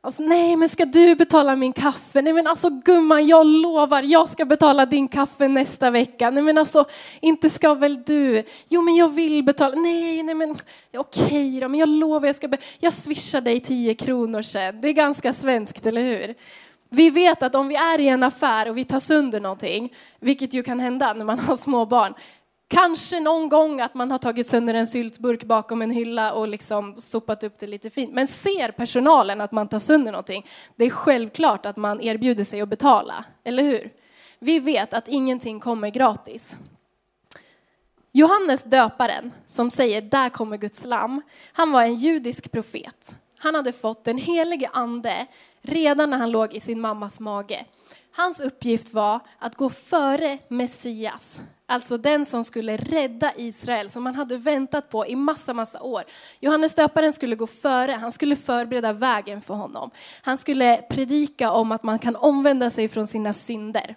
Alltså, 0.00 0.22
nej, 0.22 0.56
men 0.56 0.68
ska 0.68 0.84
du 0.84 1.14
betala 1.14 1.56
min 1.56 1.72
kaffe? 1.72 2.22
Nej, 2.22 2.32
men 2.32 2.46
alltså 2.46 2.70
gumman, 2.70 3.26
jag 3.26 3.46
lovar, 3.46 4.02
jag 4.02 4.28
ska 4.28 4.44
betala 4.44 4.86
din 4.86 5.08
kaffe 5.08 5.48
nästa 5.48 5.90
vecka. 5.90 6.30
Nej, 6.30 6.42
men 6.42 6.58
alltså, 6.58 6.84
inte 7.20 7.50
ska 7.50 7.74
väl 7.74 8.02
du? 8.02 8.44
Jo, 8.68 8.82
men 8.82 8.96
jag 8.96 9.08
vill 9.08 9.42
betala. 9.42 9.74
Nej, 9.74 10.22
nej, 10.22 10.34
men 10.34 10.56
okej 10.96 11.60
då, 11.60 11.68
men 11.68 11.80
jag 11.80 11.88
lovar, 11.88 12.26
jag 12.26 12.36
ska. 12.36 12.48
Be- 12.48 12.58
jag 12.78 12.92
swishar 12.92 13.40
dig 13.40 13.60
tio 13.60 13.94
kronor 13.94 14.42
sen. 14.42 14.80
Det 14.80 14.88
är 14.88 14.92
ganska 14.92 15.32
svenskt, 15.32 15.86
eller 15.86 16.02
hur? 16.02 16.34
Vi 16.88 17.10
vet 17.10 17.42
att 17.42 17.54
om 17.54 17.68
vi 17.68 17.76
är 17.76 18.00
i 18.00 18.08
en 18.08 18.22
affär 18.22 18.70
och 18.70 18.78
vi 18.78 18.84
tar 18.84 19.00
sönder 19.00 19.40
någonting, 19.40 19.94
vilket 20.20 20.54
ju 20.54 20.62
kan 20.62 20.80
hända 20.80 21.12
när 21.12 21.24
man 21.24 21.38
har 21.48 21.56
små 21.56 21.86
barn, 21.86 22.14
Kanske 22.68 23.20
någon 23.20 23.48
gång 23.48 23.80
att 23.80 23.94
man 23.94 24.10
har 24.10 24.18
tagit 24.18 24.46
sönder 24.46 24.74
en 24.74 24.86
syltburk 24.86 25.44
bakom 25.44 25.82
en 25.82 25.90
hylla 25.90 26.32
och 26.32 26.48
liksom 26.48 26.94
sopat 27.00 27.44
upp 27.44 27.58
det 27.58 27.66
lite 27.66 27.90
fint. 27.90 28.14
Men 28.14 28.26
ser 28.26 28.70
personalen 28.70 29.40
att 29.40 29.52
man 29.52 29.68
tar 29.68 29.78
sönder 29.78 30.12
någonting, 30.12 30.46
det 30.76 30.84
är 30.84 30.90
självklart 30.90 31.66
att 31.66 31.76
man 31.76 32.00
erbjuder 32.00 32.44
sig 32.44 32.60
att 32.60 32.68
betala, 32.68 33.24
eller 33.44 33.62
hur? 33.62 33.92
Vi 34.38 34.58
vet 34.58 34.94
att 34.94 35.08
ingenting 35.08 35.60
kommer 35.60 35.90
gratis. 35.90 36.56
Johannes 38.12 38.64
döparen, 38.64 39.32
som 39.46 39.70
säger 39.70 40.02
där 40.02 40.28
kommer 40.28 40.56
Guds 40.56 40.84
lam, 40.84 41.22
han 41.52 41.72
var 41.72 41.82
en 41.82 41.94
judisk 41.94 42.52
profet. 42.52 43.16
Han 43.38 43.54
hade 43.54 43.72
fått 43.72 44.04
den 44.04 44.18
helige 44.18 44.70
ande 44.72 45.26
redan 45.62 46.10
när 46.10 46.16
han 46.16 46.30
låg 46.30 46.54
i 46.54 46.60
sin 46.60 46.80
mammas 46.80 47.20
mage. 47.20 47.64
Hans 48.16 48.40
uppgift 48.40 48.94
var 48.94 49.20
att 49.38 49.54
gå 49.54 49.70
före 49.70 50.38
Messias, 50.48 51.40
alltså 51.66 51.96
den 51.98 52.24
som 52.24 52.44
skulle 52.44 52.76
rädda 52.76 53.32
Israel, 53.36 53.90
som 53.90 54.02
man 54.02 54.14
hade 54.14 54.36
väntat 54.36 54.90
på 54.90 55.06
i 55.06 55.16
massa, 55.16 55.54
massa 55.54 55.82
år. 55.82 56.04
Johannes 56.40 56.74
döparen 56.74 57.12
skulle 57.12 57.36
gå 57.36 57.46
före, 57.46 57.92
han 57.92 58.12
skulle 58.12 58.36
förbereda 58.36 58.92
vägen 58.92 59.40
för 59.40 59.54
honom. 59.54 59.90
Han 60.22 60.38
skulle 60.38 60.76
predika 60.90 61.50
om 61.50 61.72
att 61.72 61.82
man 61.82 61.98
kan 61.98 62.16
omvända 62.16 62.70
sig 62.70 62.88
från 62.88 63.06
sina 63.06 63.32
synder. 63.32 63.96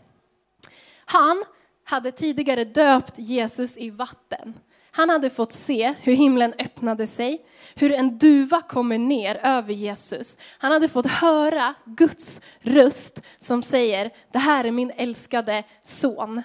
Han 1.06 1.44
hade 1.84 2.12
tidigare 2.12 2.64
döpt 2.64 3.14
Jesus 3.18 3.78
i 3.78 3.90
vatten. 3.90 4.54
Han 4.92 5.10
hade 5.10 5.30
fått 5.30 5.54
se 5.54 5.94
hur 6.02 6.14
himlen 6.14 6.54
öppnade 6.60 7.08
sig, 7.08 7.46
hur 7.76 7.92
en 7.92 8.18
duva 8.18 8.62
kommer 8.62 8.98
ner 8.98 9.40
över 9.44 9.74
Jesus. 9.74 10.38
Han 10.58 10.72
hade 10.72 10.88
fått 10.88 11.06
höra 11.06 11.74
Guds 11.86 12.42
röst 12.60 13.22
som 13.38 13.64
säger, 13.64 14.12
det 14.32 14.40
här 14.40 14.66
är 14.66 14.72
min 14.72 14.92
älskade 14.96 15.64
son. 15.82 16.42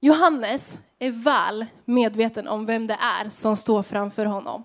Johannes 0.00 0.78
är 0.98 1.10
väl 1.10 1.66
medveten 1.84 2.48
om 2.48 2.66
vem 2.66 2.86
det 2.86 2.98
är 3.00 3.28
som 3.28 3.56
står 3.56 3.82
framför 3.82 4.26
honom. 4.26 4.64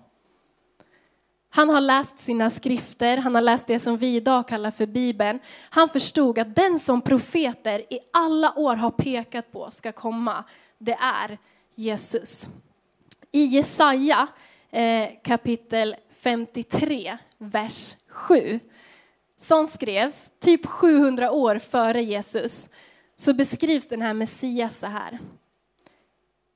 Han 1.50 1.70
har 1.70 1.80
läst 1.80 2.18
sina 2.18 2.50
skrifter, 2.50 3.16
han 3.16 3.34
har 3.34 3.42
läst 3.42 3.66
det 3.66 3.78
som 3.78 3.96
vi 3.96 4.16
idag 4.16 4.48
kallar 4.48 4.70
för 4.70 4.86
Bibeln. 4.86 5.40
Han 5.70 5.88
förstod 5.88 6.38
att 6.38 6.54
den 6.54 6.78
som 6.78 7.00
profeter 7.02 7.78
i 7.78 7.98
alla 8.12 8.58
år 8.58 8.76
har 8.76 8.90
pekat 8.90 9.52
på 9.52 9.70
ska 9.70 9.92
komma, 9.92 10.44
det 10.78 10.92
är 11.00 11.38
Jesus. 11.78 12.48
I 13.32 13.44
Jesaja 13.44 14.26
eh, 14.70 15.08
kapitel 15.24 15.96
53, 16.20 17.18
vers 17.38 17.96
7, 18.08 18.60
som 19.36 19.66
skrevs 19.66 20.32
typ 20.38 20.66
700 20.66 21.30
år 21.30 21.58
före 21.58 22.02
Jesus, 22.02 22.70
så 23.14 23.34
beskrivs 23.34 23.88
den 23.88 24.02
här 24.02 24.14
Messias 24.14 24.78
så 24.78 24.86
här. 24.86 25.18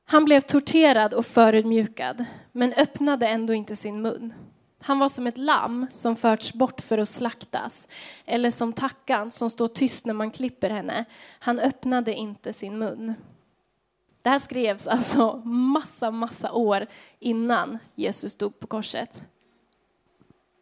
Han 0.04 0.24
blev 0.24 0.40
torterad 0.40 1.14
och 1.14 1.26
förödmjukad, 1.26 2.24
men 2.52 2.72
öppnade 2.72 3.26
ändå 3.28 3.54
inte 3.54 3.76
sin 3.76 4.02
mun. 4.02 4.34
Han 4.82 4.98
var 4.98 5.08
som 5.08 5.26
ett 5.26 5.38
lamm 5.38 5.86
som 5.90 6.16
förts 6.16 6.52
bort 6.52 6.80
för 6.80 6.98
att 6.98 7.08
slaktas, 7.08 7.88
eller 8.26 8.50
som 8.50 8.72
tackan 8.72 9.30
som 9.30 9.50
står 9.50 9.68
tyst 9.68 10.06
när 10.06 10.14
man 10.14 10.30
klipper 10.30 10.70
henne. 10.70 11.04
Han 11.38 11.58
öppnade 11.58 12.14
inte 12.14 12.52
sin 12.52 12.78
mun. 12.78 13.14
Det 14.22 14.28
här 14.28 14.38
skrevs 14.38 14.86
alltså 14.86 15.36
massa, 15.44 16.10
massa 16.10 16.52
år 16.52 16.86
innan 17.18 17.78
Jesus 17.94 18.36
dog 18.36 18.60
på 18.60 18.66
korset. 18.66 19.22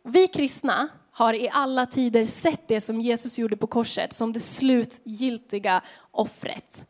Vi 0.04 0.28
kristna 0.28 0.88
har 1.10 1.34
i 1.34 1.48
alla 1.52 1.86
tider 1.86 2.26
sett 2.26 2.68
det 2.68 2.80
som 2.80 3.00
Jesus 3.00 3.38
gjorde 3.38 3.56
på 3.56 3.66
korset 3.66 4.12
som 4.12 4.32
det 4.32 4.40
slutgiltiga 4.40 5.82
offret. 6.10 6.86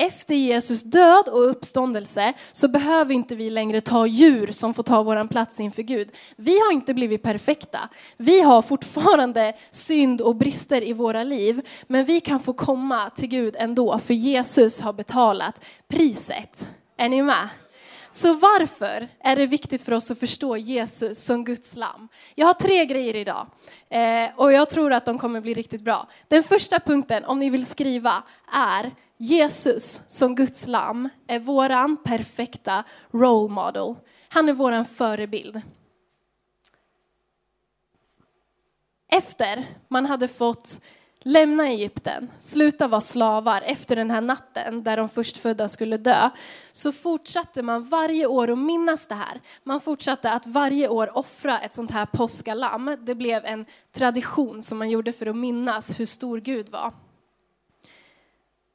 Efter 0.00 0.34
Jesus 0.34 0.82
död 0.82 1.28
och 1.28 1.50
uppståndelse 1.50 2.32
så 2.52 2.68
behöver 2.68 3.14
inte 3.14 3.34
vi 3.34 3.50
längre 3.50 3.80
ta 3.80 4.06
djur 4.06 4.52
som 4.52 4.74
får 4.74 4.82
ta 4.82 5.02
våran 5.02 5.28
plats 5.28 5.60
inför 5.60 5.82
Gud. 5.82 6.12
Vi 6.36 6.60
har 6.60 6.72
inte 6.72 6.94
blivit 6.94 7.22
perfekta. 7.22 7.88
Vi 8.16 8.40
har 8.40 8.62
fortfarande 8.62 9.52
synd 9.70 10.20
och 10.20 10.36
brister 10.36 10.84
i 10.84 10.92
våra 10.92 11.24
liv, 11.24 11.68
men 11.86 12.04
vi 12.04 12.20
kan 12.20 12.40
få 12.40 12.52
komma 12.52 13.10
till 13.10 13.28
Gud 13.28 13.56
ändå, 13.58 13.98
för 13.98 14.14
Jesus 14.14 14.80
har 14.80 14.92
betalat 14.92 15.64
priset. 15.88 16.68
Är 16.96 17.08
ni 17.08 17.22
med? 17.22 17.48
Så 18.10 18.34
varför 18.34 19.08
är 19.20 19.36
det 19.36 19.46
viktigt 19.46 19.82
för 19.82 19.92
oss 19.92 20.10
att 20.10 20.18
förstå 20.18 20.56
Jesus 20.56 21.24
som 21.24 21.44
Guds 21.44 21.76
lam? 21.76 22.08
Jag 22.34 22.46
har 22.46 22.54
tre 22.54 22.86
grejer 22.86 23.16
idag 23.16 23.46
eh, 23.90 24.30
och 24.36 24.52
jag 24.52 24.70
tror 24.70 24.92
att 24.92 25.04
de 25.04 25.18
kommer 25.18 25.40
bli 25.40 25.54
riktigt 25.54 25.82
bra. 25.82 26.08
Den 26.28 26.42
första 26.42 26.80
punkten, 26.80 27.24
om 27.24 27.38
ni 27.38 27.50
vill 27.50 27.66
skriva, 27.66 28.22
är 28.52 28.90
Jesus 29.16 30.02
som 30.06 30.34
Guds 30.34 30.66
lam 30.66 31.08
är 31.26 31.38
våran 31.38 31.96
perfekta 31.96 32.84
role 33.10 33.52
model. 33.52 33.94
Han 34.28 34.48
är 34.48 34.52
våran 34.52 34.84
förebild. 34.84 35.60
Efter 39.12 39.66
man 39.88 40.06
hade 40.06 40.28
fått 40.28 40.80
lämna 41.24 41.68
Egypten, 41.68 42.30
sluta 42.38 42.88
vara 42.88 43.00
slavar 43.00 43.62
efter 43.62 43.96
den 43.96 44.10
här 44.10 44.20
natten 44.20 44.82
där 44.82 44.96
de 44.96 45.08
förstfödda 45.08 45.68
skulle 45.68 45.96
dö, 45.96 46.30
så 46.72 46.92
fortsatte 46.92 47.62
man 47.62 47.88
varje 47.88 48.26
år 48.26 48.50
att 48.50 48.58
minnas 48.58 49.06
det 49.06 49.14
här. 49.14 49.40
Man 49.64 49.80
fortsatte 49.80 50.32
att 50.32 50.46
varje 50.46 50.88
år 50.88 51.18
offra 51.18 51.60
ett 51.60 51.74
sånt 51.74 51.90
här 51.90 52.06
påskalamm. 52.06 52.96
Det 53.00 53.14
blev 53.14 53.44
en 53.44 53.66
tradition 53.92 54.62
som 54.62 54.78
man 54.78 54.90
gjorde 54.90 55.12
för 55.12 55.26
att 55.26 55.36
minnas 55.36 56.00
hur 56.00 56.06
stor 56.06 56.40
Gud 56.40 56.68
var. 56.68 56.94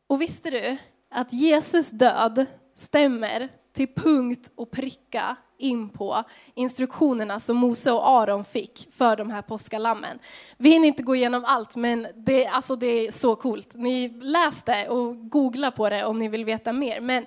Och 0.07 0.21
visste 0.21 0.49
du 0.49 0.77
att 1.11 1.33
Jesus 1.33 1.89
död 1.89 2.45
stämmer 2.73 3.49
till 3.73 3.93
punkt 3.95 4.51
och 4.55 4.71
pricka 4.71 5.35
in 5.57 5.89
på 5.89 6.23
instruktionerna 6.53 7.39
som 7.39 7.57
Mose 7.57 7.91
och 7.91 8.09
Aron 8.09 8.45
fick 8.45 8.87
för 8.97 9.15
de 9.15 9.29
här 9.29 9.41
påskalammen. 9.41 10.19
Vi 10.57 10.69
hinner 10.69 10.87
inte 10.87 11.03
gå 11.03 11.15
igenom 11.15 11.45
allt, 11.45 11.75
men 11.75 12.07
det, 12.15 12.47
alltså 12.47 12.75
det 12.75 13.07
är 13.07 13.11
så 13.11 13.35
coolt. 13.35 13.69
Ni 13.73 14.09
läs 14.09 14.63
det 14.63 14.87
och 14.87 15.29
googla 15.29 15.71
på 15.71 15.89
det 15.89 16.05
om 16.05 16.19
ni 16.19 16.27
vill 16.27 16.45
veta 16.45 16.73
mer. 16.73 16.99
Men 17.01 17.25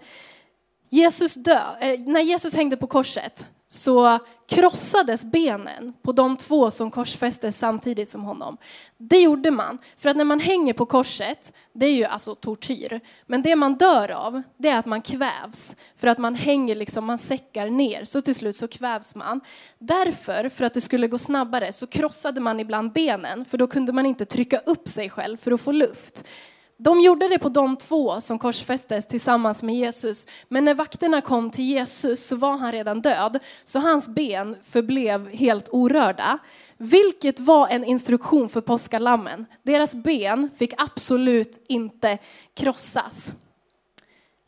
Jesus 0.89 1.35
dö, 1.35 1.61
eh, 1.81 2.01
när 2.01 2.21
Jesus 2.21 2.55
hängde 2.55 2.77
på 2.77 2.87
korset 2.87 3.49
så 3.69 4.19
krossades 4.49 5.25
benen 5.25 5.93
på 6.03 6.13
de 6.13 6.37
två 6.37 6.71
som 6.71 6.91
korsfästes 6.91 7.59
samtidigt 7.59 8.09
som 8.09 8.25
honom. 8.25 8.57
Det 8.97 9.19
gjorde 9.21 9.51
man, 9.51 9.79
för 9.99 10.09
att 10.09 10.17
när 10.17 10.25
man 10.25 10.41
hänger 10.41 10.73
på 10.73 10.87
korset, 10.87 11.53
det 11.73 11.87
är 11.87 11.93
ju 11.93 12.05
alltså 12.05 12.35
tortyr, 12.35 13.01
men 13.27 13.43
det 13.43 13.57
man 13.57 13.75
dör 13.75 14.11
av, 14.11 14.43
det 14.57 14.69
är 14.69 14.79
att 14.79 14.87
man 14.87 15.03
kvävs, 15.03 15.77
för 15.97 16.09
att 16.09 16.19
man 16.19 16.35
hänger 16.35 16.75
liksom, 16.75 17.05
man 17.05 17.19
säckar 17.19 17.71
ner, 17.71 18.05
så 18.05 18.21
till 18.21 18.35
slut 18.35 18.57
så 18.57 18.69
kvävs 18.69 19.15
man. 19.15 19.41
Därför, 19.79 20.49
för 20.49 20.65
att 20.65 20.75
det 20.75 20.81
skulle 20.81 21.09
gå 21.09 21.19
snabbare, 21.19 21.73
så 21.73 21.87
krossade 21.87 22.41
man 22.41 22.61
ibland 22.61 22.93
benen, 22.93 23.45
för 23.45 23.59
då 23.59 23.67
kunde 23.67 23.93
man 23.93 24.07
inte 24.07 24.25
trycka 24.25 24.59
upp 24.59 24.89
sig 24.89 25.11
själv 25.11 25.37
för 25.37 25.53
att 25.53 25.61
få 25.61 25.73
luft. 25.73 26.25
De 26.81 27.01
gjorde 27.01 27.29
det 27.29 27.39
på 27.39 27.49
de 27.49 27.77
två 27.77 28.21
som 28.21 28.39
korsfästes 28.39 29.07
tillsammans 29.07 29.63
med 29.63 29.75
Jesus. 29.75 30.27
Men 30.49 30.65
när 30.65 30.75
vakterna 30.75 31.21
kom 31.21 31.51
till 31.51 31.65
Jesus 31.65 32.27
så 32.27 32.37
var 32.37 32.57
han 32.57 32.73
redan 32.73 33.01
död, 33.01 33.39
så 33.65 33.79
hans 33.79 34.09
ben 34.09 34.57
förblev 34.65 35.29
helt 35.29 35.69
orörda. 35.73 36.39
Vilket 36.77 37.41
var 37.41 37.69
en 37.69 37.85
instruktion 37.85 38.49
för 38.49 38.61
påskalammen. 38.61 39.47
Deras 39.63 39.95
ben 39.95 40.51
fick 40.57 40.75
absolut 40.77 41.65
inte 41.69 42.19
krossas. 42.55 43.35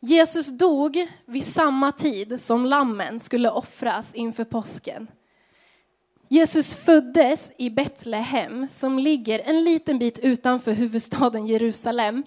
Jesus 0.00 0.46
dog 0.46 1.06
vid 1.26 1.46
samma 1.46 1.92
tid 1.92 2.40
som 2.40 2.66
lammen 2.66 3.20
skulle 3.20 3.50
offras 3.50 4.14
inför 4.14 4.44
påsken. 4.44 5.08
Jesus 6.32 6.75
föddes 6.75 7.52
i 7.56 7.70
Betlehem 7.70 8.68
som 8.70 8.99
ligger 8.99 9.38
en 9.38 9.64
liten 9.64 9.99
bit 9.99 10.18
utanför 10.18 10.72
huvudstaden 10.72 11.46
Jerusalem. 11.46 12.25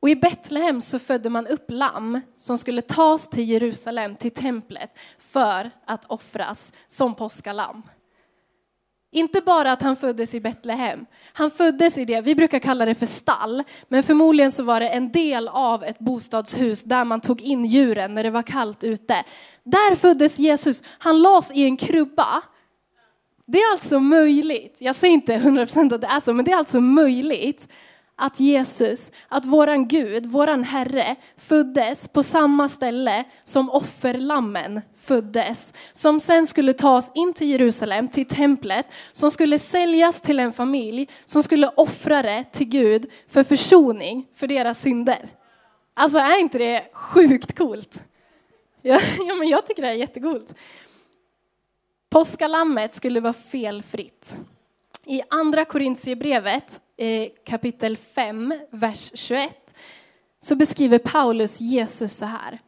Och 0.00 0.08
i 0.08 0.16
Betlehem 0.16 0.80
så 0.80 0.98
födde 0.98 1.30
man 1.30 1.46
upp 1.46 1.64
lamm 1.68 2.20
som 2.36 2.58
skulle 2.58 2.82
tas 2.82 3.28
till 3.28 3.48
Jerusalem, 3.48 4.16
till 4.16 4.30
templet, 4.30 4.90
för 5.18 5.70
att 5.86 6.04
offras 6.04 6.72
som 6.86 7.14
påskalamm. 7.14 7.82
Inte 9.10 9.40
bara 9.40 9.72
att 9.72 9.82
han 9.82 9.96
föddes 9.96 10.34
i 10.34 10.40
Betlehem, 10.40 11.06
han 11.32 11.50
föddes 11.50 11.98
i 11.98 12.04
det, 12.04 12.20
vi 12.20 12.34
brukar 12.34 12.58
kalla 12.58 12.84
det 12.84 12.94
för 12.94 13.06
stall, 13.06 13.62
men 13.88 14.02
förmodligen 14.02 14.52
så 14.52 14.62
var 14.62 14.80
det 14.80 14.88
en 14.88 15.12
del 15.12 15.48
av 15.48 15.84
ett 15.84 15.98
bostadshus 15.98 16.82
där 16.82 17.04
man 17.04 17.20
tog 17.20 17.42
in 17.42 17.64
djuren 17.64 18.14
när 18.14 18.22
det 18.22 18.30
var 18.30 18.42
kallt 18.42 18.84
ute. 18.84 19.24
Där 19.64 19.94
föddes 19.94 20.38
Jesus, 20.38 20.82
han 20.98 21.22
lades 21.22 21.52
i 21.52 21.64
en 21.64 21.76
krubba 21.76 22.42
det 23.50 23.58
är 23.58 23.72
alltså 23.72 24.00
möjligt, 24.00 24.76
jag 24.78 24.94
säger 24.94 25.14
inte 25.14 25.34
100% 25.34 25.94
att 25.94 26.00
det 26.00 26.06
är 26.06 26.20
så, 26.20 26.32
men 26.32 26.44
det 26.44 26.50
är 26.50 26.56
alltså 26.56 26.80
möjligt 26.80 27.68
att 28.16 28.40
Jesus, 28.40 29.12
att 29.28 29.44
våran 29.44 29.88
Gud, 29.88 30.26
våran 30.26 30.64
Herre 30.64 31.16
föddes 31.36 32.08
på 32.08 32.22
samma 32.22 32.68
ställe 32.68 33.24
som 33.44 33.70
offerlammen 33.70 34.80
föddes. 35.04 35.74
Som 35.92 36.20
sen 36.20 36.46
skulle 36.46 36.72
tas 36.72 37.10
in 37.14 37.32
till 37.32 37.50
Jerusalem, 37.50 38.08
till 38.08 38.26
templet, 38.26 38.86
som 39.12 39.30
skulle 39.30 39.58
säljas 39.58 40.20
till 40.20 40.38
en 40.38 40.52
familj, 40.52 41.08
som 41.24 41.42
skulle 41.42 41.68
offra 41.68 42.22
det 42.22 42.44
till 42.52 42.68
Gud 42.68 43.10
för 43.28 43.44
försoning 43.44 44.26
för 44.34 44.46
deras 44.46 44.80
synder. 44.80 45.30
Alltså 45.94 46.18
är 46.18 46.40
inte 46.40 46.58
det 46.58 46.84
sjukt 46.92 47.58
coolt? 47.58 48.04
Ja, 48.82 49.00
ja 49.28 49.34
men 49.34 49.48
jag 49.48 49.66
tycker 49.66 49.82
det 49.82 49.88
är 49.88 49.92
jättecoolt. 49.92 50.54
Påskalammet 52.08 52.92
skulle 52.92 53.20
vara 53.20 53.32
felfritt. 53.32 54.36
I 55.04 55.22
andra 55.30 55.64
Korintierbrevet 55.64 56.80
eh, 56.96 57.28
kapitel 57.44 57.96
5, 57.96 58.54
vers 58.70 59.10
21 59.14 59.74
så 60.40 60.56
beskriver 60.56 60.98
Paulus 60.98 61.60
Jesus 61.60 62.16
så 62.16 62.26
här. 62.26 62.58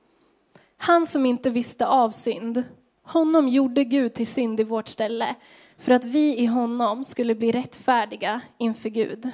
Han 0.77 1.07
som 1.07 1.27
inte 1.27 1.51
visste 1.51 1.87
av 1.87 2.11
synd, 2.11 2.65
honom 3.03 3.49
gjorde 3.49 3.85
Gud 3.85 4.15
till 4.15 4.27
synd 4.27 4.61
i 4.61 4.65
vårt 4.65 4.89
ställe 4.89 5.35
för 5.79 5.93
att 5.93 6.05
vi 6.05 6.39
i 6.39 6.47
honom 6.47 7.05
skulle 7.05 7.35
bli 7.35 7.53
rättfärdiga 7.53 8.41
inför 8.59 8.89
Gud. 8.89 9.31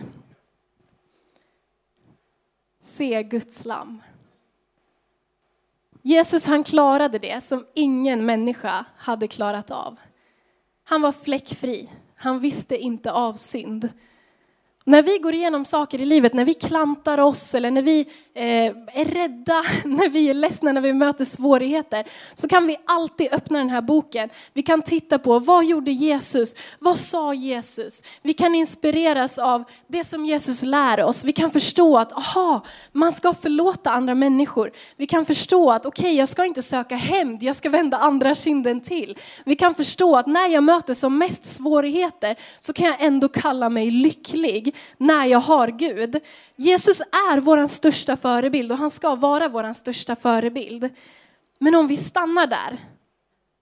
Se 2.81 3.23
Guds 3.23 3.65
lamm. 3.65 4.03
Jesus 6.07 6.47
han 6.47 6.65
klarade 6.65 7.19
det 7.19 7.45
som 7.45 7.67
ingen 7.75 8.27
människa 8.27 8.85
hade 8.97 9.29
klarat 9.29 9.71
av. 9.71 9.99
Han 10.85 11.03
var 11.03 11.13
fläckfri. 11.13 11.91
Han 12.17 12.41
visste 12.41 12.77
inte 12.77 13.13
av 13.13 13.35
synd. 13.35 13.89
När 14.88 15.02
vi 15.02 15.19
går 15.19 15.35
igenom 15.35 15.64
saker 15.64 16.00
i 16.00 16.05
livet, 16.05 16.35
när 16.35 16.45
vi 16.45 16.55
klantar 16.55 17.19
oss 17.19 17.55
eller 17.55 17.71
när 17.71 17.83
vi 17.83 18.00
eh, 18.35 18.66
är 19.00 19.05
rädda, 19.05 19.64
när 19.85 20.09
vi 20.09 20.31
är 20.31 20.35
ledsna, 20.35 20.73
när 20.73 20.81
vi 20.81 20.93
möter 20.93 21.25
svårigheter, 21.25 22.05
så 22.35 22.49
kan 22.49 22.66
vi 22.66 22.76
alltid 22.85 23.28
öppna 23.33 23.59
den 23.59 23.71
här 23.71 23.81
boken. 23.81 24.28
Vi 24.52 24.62
kan 24.62 24.83
titta 24.83 25.19
på 25.19 25.38
vad 25.38 25.64
gjorde 25.64 25.90
Jesus? 25.90 26.55
Vad 26.78 26.99
sa 26.99 27.35
Jesus? 27.35 28.02
Vi 28.23 28.33
kan 28.33 28.55
inspireras 28.55 29.38
av 29.38 29.64
det 29.87 30.05
som 30.05 30.25
Jesus 30.25 30.62
lär 30.62 31.05
oss. 31.05 31.25
Vi 31.25 31.33
kan 31.33 31.50
förstå 31.50 31.99
att, 31.99 32.12
aha, 32.12 32.61
man 32.93 33.12
ska 33.12 33.35
förlåta 33.35 33.90
andra 33.90 34.14
människor. 34.14 34.73
Vi 34.97 35.07
kan 35.07 35.25
förstå 35.25 35.71
att, 35.71 35.87
okej, 35.87 36.02
okay, 36.02 36.16
jag 36.16 36.28
ska 36.28 36.45
inte 36.45 36.62
söka 36.62 36.97
hämnd, 36.97 37.43
jag 37.43 37.57
ska 37.57 37.71
vända 37.71 37.97
andra 37.97 38.35
kinden 38.35 38.81
till. 38.81 39.19
Vi 39.45 39.57
kan 39.57 39.75
förstå 39.75 40.16
att 40.16 40.26
när 40.26 40.49
jag 40.49 40.64
möter 40.64 40.95
som 40.95 41.19
mest 41.19 41.57
svårigheter 41.57 42.37
så 42.59 42.73
kan 42.73 42.87
jag 42.87 43.02
ändå 43.02 43.28
kalla 43.28 43.69
mig 43.69 43.90
lycklig 43.90 44.75
när 44.99 45.26
jag 45.26 45.38
har 45.38 45.68
Gud. 45.68 46.16
Jesus 46.56 47.00
är 47.00 47.40
vår 47.40 47.68
största 47.68 48.16
förebild 48.16 48.73
och 48.73 48.78
han 48.78 48.90
ska 48.90 49.14
vara 49.14 49.49
vår 49.49 49.73
största 49.73 50.16
förebild. 50.16 50.88
Men 51.59 51.75
om 51.75 51.87
vi 51.87 51.97
stannar 51.97 52.47
där, 52.47 52.78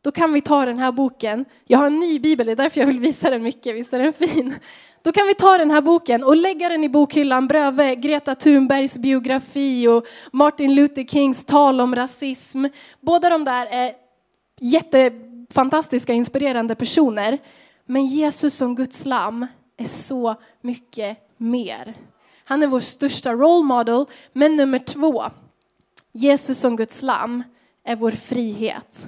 då 0.05 0.13
kan 0.13 0.33
vi 0.33 0.41
ta 0.41 0.67
den 0.67 0.79
här 0.79 0.93
boken. 0.93 1.45
Jag 1.67 1.79
har 1.79 1.87
en 1.87 1.99
ny 1.99 2.19
bibel, 2.19 2.47
det 2.47 2.53
är 2.53 2.57
därför 2.57 2.81
jag 2.81 2.87
vill 2.87 3.01
visa 3.01 3.31
den 3.31 3.43
mycket, 3.43 3.75
visst 3.75 3.93
är 3.93 3.99
den 3.99 4.13
fin? 4.13 4.55
Då 5.03 5.13
kan 5.13 5.27
vi 5.27 5.35
ta 5.35 5.59
den 5.59 5.71
här 5.71 5.81
boken 5.81 6.25
och 6.25 6.37
lägga 6.37 6.69
den 6.69 6.85
i 6.85 6.89
bokhyllan 6.89 7.49
bredvid 7.49 8.03
Greta 8.03 8.35
Thunbergs 8.35 8.99
biografi 8.99 9.89
och 9.89 10.07
Martin 10.33 10.75
Luther 10.75 11.05
Kings 11.05 11.45
tal 11.45 11.81
om 11.81 11.95
rasism. 11.95 12.65
Båda 13.01 13.31
de 13.31 13.45
där 13.45 13.67
är 13.67 13.93
jättefantastiska, 14.61 16.13
inspirerande 16.13 16.75
personer. 16.75 17.39
Men 17.87 18.07
Jesus 18.07 18.55
som 18.55 18.75
Guds 18.75 19.05
lam 19.05 19.47
är 19.77 19.85
så 19.85 20.35
mycket 20.61 21.19
mer. 21.37 21.95
Han 22.45 22.63
är 22.63 22.67
vår 22.67 22.81
största 22.81 23.33
role 23.33 23.65
model, 23.65 24.07
men 24.33 24.57
nummer 24.57 24.79
två, 24.79 25.25
Jesus 26.13 26.61
som 26.61 26.77
Guds 26.77 27.03
lam 27.03 27.43
är 27.85 27.97
vår 27.97 28.11
frihet. 28.11 29.07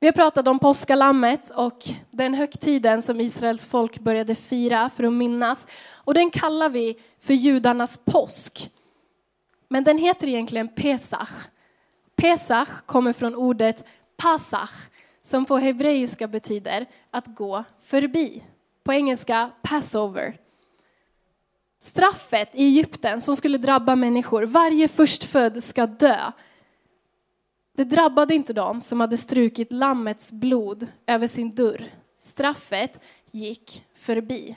Vi 0.00 0.08
har 0.08 0.12
pratat 0.12 0.48
om 0.48 0.58
påskalammet 0.58 1.50
och 1.50 1.78
den 2.10 2.34
högtiden 2.34 3.02
som 3.02 3.20
Israels 3.20 3.66
folk 3.66 3.98
började 3.98 4.34
fira 4.34 4.90
för 4.96 5.04
att 5.04 5.12
minnas. 5.12 5.66
Och 5.94 6.14
den 6.14 6.30
kallar 6.30 6.68
vi 6.68 6.96
för 7.18 7.34
judarnas 7.34 7.96
påsk. 8.04 8.70
Men 9.68 9.84
den 9.84 9.98
heter 9.98 10.28
egentligen 10.28 10.68
Pesach. 10.68 11.30
Pesach 12.16 12.68
kommer 12.86 13.12
från 13.12 13.34
ordet 13.34 13.84
pasach 14.16 14.70
som 15.24 15.44
på 15.44 15.58
hebreiska 15.58 16.28
betyder 16.28 16.86
att 17.10 17.26
gå 17.26 17.64
förbi. 17.82 18.42
På 18.82 18.92
engelska 18.92 19.50
passover. 19.62 20.38
Straffet 21.80 22.48
i 22.54 22.64
Egypten 22.64 23.20
som 23.20 23.36
skulle 23.36 23.58
drabba 23.58 23.96
människor, 23.96 24.42
varje 24.42 24.88
förstfödd 24.88 25.64
ska 25.64 25.86
dö. 25.86 26.32
Det 27.76 27.84
drabbade 27.84 28.34
inte 28.34 28.52
dem 28.52 28.80
som 28.80 29.00
hade 29.00 29.16
strukit 29.16 29.72
lammets 29.72 30.32
blod 30.32 30.86
över 31.06 31.26
sin 31.26 31.54
dörr. 31.54 31.84
Straffet 32.20 33.00
gick 33.30 33.84
förbi. 33.94 34.56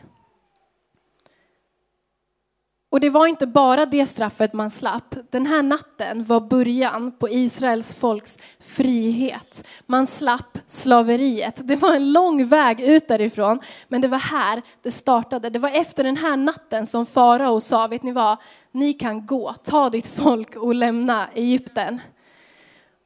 Och 2.89 2.99
det 2.99 3.09
var 3.09 3.27
inte 3.27 3.47
bara 3.47 3.85
det 3.85 4.05
straffet 4.05 4.53
man 4.53 4.69
slapp. 4.69 5.15
Den 5.29 5.45
här 5.45 5.63
natten 5.63 6.23
var 6.25 6.41
början 6.41 7.11
på 7.11 7.29
Israels 7.29 7.95
folks 7.95 8.39
frihet. 8.59 9.67
Man 9.85 10.07
slapp 10.07 10.57
slaveriet. 10.67 11.67
Det 11.67 11.75
var 11.75 11.95
en 11.95 12.11
lång 12.11 12.47
väg 12.47 12.79
ut 12.79 13.07
därifrån, 13.07 13.59
men 13.87 14.01
det 14.01 14.07
var 14.07 14.17
här 14.17 14.61
det 14.81 14.91
startade. 14.91 15.49
Det 15.49 15.59
var 15.59 15.69
efter 15.69 16.03
den 16.03 16.17
här 16.17 16.37
natten 16.37 16.87
som 16.87 17.05
farao 17.05 17.59
sa, 17.59 17.87
vet 17.87 18.03
ni 18.03 18.11
vad, 18.11 18.37
ni 18.71 18.93
kan 18.93 19.25
gå, 19.25 19.53
ta 19.63 19.89
ditt 19.89 20.07
folk 20.07 20.55
och 20.55 20.75
lämna 20.75 21.27
Egypten. 21.33 22.01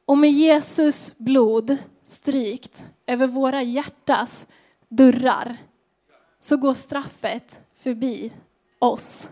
Och 0.06 0.18
med 0.18 0.30
Jesus 0.30 1.14
blod 1.16 1.76
strykt 2.04 2.86
över 3.06 3.26
våra 3.26 3.62
hjärtas 3.62 4.46
dörrar 4.88 5.56
så 6.38 6.56
går 6.56 6.74
straffet 6.74 7.60
förbi 7.82 8.32
oss. 8.78 9.28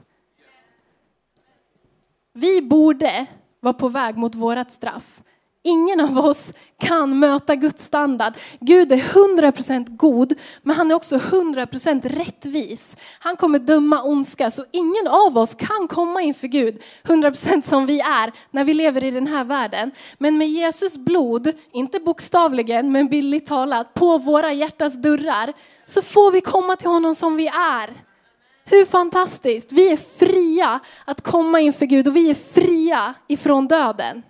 Vi 2.32 2.62
borde 2.62 3.26
vara 3.60 3.74
på 3.74 3.88
väg 3.88 4.16
mot 4.16 4.34
vårt 4.34 4.70
straff. 4.70 5.22
Ingen 5.62 6.00
av 6.00 6.18
oss 6.18 6.52
kan 6.78 7.18
möta 7.18 7.54
Guds 7.54 7.84
standard. 7.84 8.32
Gud 8.60 8.92
är 8.92 8.96
100% 8.96 9.96
god, 9.96 10.32
men 10.62 10.76
han 10.76 10.90
är 10.90 10.94
också 10.94 11.16
100% 11.16 12.08
rättvis. 12.08 12.96
Han 13.18 13.36
kommer 13.36 13.58
döma 13.58 14.02
ondska, 14.02 14.50
så 14.50 14.64
ingen 14.70 15.06
av 15.08 15.38
oss 15.38 15.54
kan 15.54 15.88
komma 15.88 16.22
inför 16.22 16.48
Gud 16.48 16.82
100% 17.04 17.62
som 17.62 17.86
vi 17.86 18.00
är 18.00 18.32
när 18.50 18.64
vi 18.64 18.74
lever 18.74 19.04
i 19.04 19.10
den 19.10 19.26
här 19.26 19.44
världen. 19.44 19.90
Men 20.18 20.38
med 20.38 20.48
Jesus 20.48 20.96
blod, 20.96 21.52
inte 21.72 22.00
bokstavligen, 22.00 22.92
men 22.92 23.08
bildligt 23.08 23.48
talat, 23.48 23.94
på 23.94 24.18
våra 24.18 24.52
hjärtas 24.52 25.02
dörrar, 25.02 25.52
så 25.84 26.02
får 26.02 26.30
vi 26.32 26.40
komma 26.40 26.76
till 26.76 26.88
honom 26.88 27.14
som 27.14 27.36
vi 27.36 27.46
är. 27.46 28.09
Hur 28.70 28.84
fantastiskt! 28.84 29.72
Vi 29.72 29.92
är 29.92 29.96
fria 29.96 30.80
att 31.04 31.20
komma 31.20 31.60
inför 31.60 31.86
Gud 31.86 32.08
och 32.08 32.16
vi 32.16 32.30
är 32.30 32.34
fria 32.34 33.14
ifrån 33.28 33.68
döden. 33.68 34.22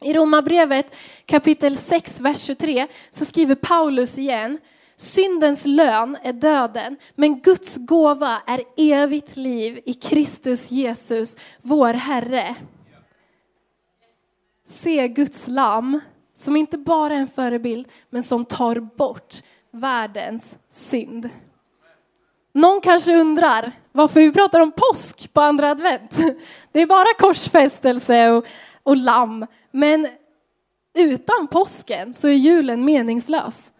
I 0.00 0.12
Romarbrevet 0.12 0.94
kapitel 1.26 1.76
6, 1.76 2.20
vers 2.20 2.42
23 2.42 2.86
så 3.10 3.24
skriver 3.24 3.54
Paulus 3.54 4.18
igen 4.18 4.58
Syndens 4.96 5.66
lön 5.66 6.16
är 6.22 6.32
döden, 6.32 6.96
men 7.14 7.40
Guds 7.40 7.76
gåva 7.76 8.42
är 8.46 8.62
evigt 8.76 9.36
liv 9.36 9.80
i 9.84 9.94
Kristus 9.94 10.70
Jesus, 10.70 11.36
vår 11.62 11.94
Herre. 11.94 12.54
Se 14.66 15.08
Guds 15.08 15.48
lam, 15.48 16.00
som 16.34 16.56
inte 16.56 16.78
bara 16.78 17.14
är 17.14 17.18
en 17.18 17.28
förebild, 17.28 17.88
men 18.10 18.22
som 18.22 18.44
tar 18.44 18.80
bort 18.80 19.34
världens 19.70 20.58
synd. 20.68 21.30
Någon 22.64 22.80
kanske 22.80 23.16
undrar 23.16 23.72
varför 23.92 24.20
vi 24.20 24.32
pratar 24.32 24.60
om 24.60 24.72
påsk 24.72 25.32
på 25.32 25.40
andra 25.40 25.70
advent. 25.70 26.18
Det 26.72 26.80
är 26.80 26.86
bara 26.86 27.14
korsfästelse 27.18 28.30
och, 28.30 28.46
och 28.82 28.96
lamm. 28.96 29.46
Men 29.70 30.08
utan 30.94 31.48
påsken 31.48 32.14
så 32.14 32.28
är 32.28 32.32
julen 32.32 32.84
meningslös. 32.84 33.72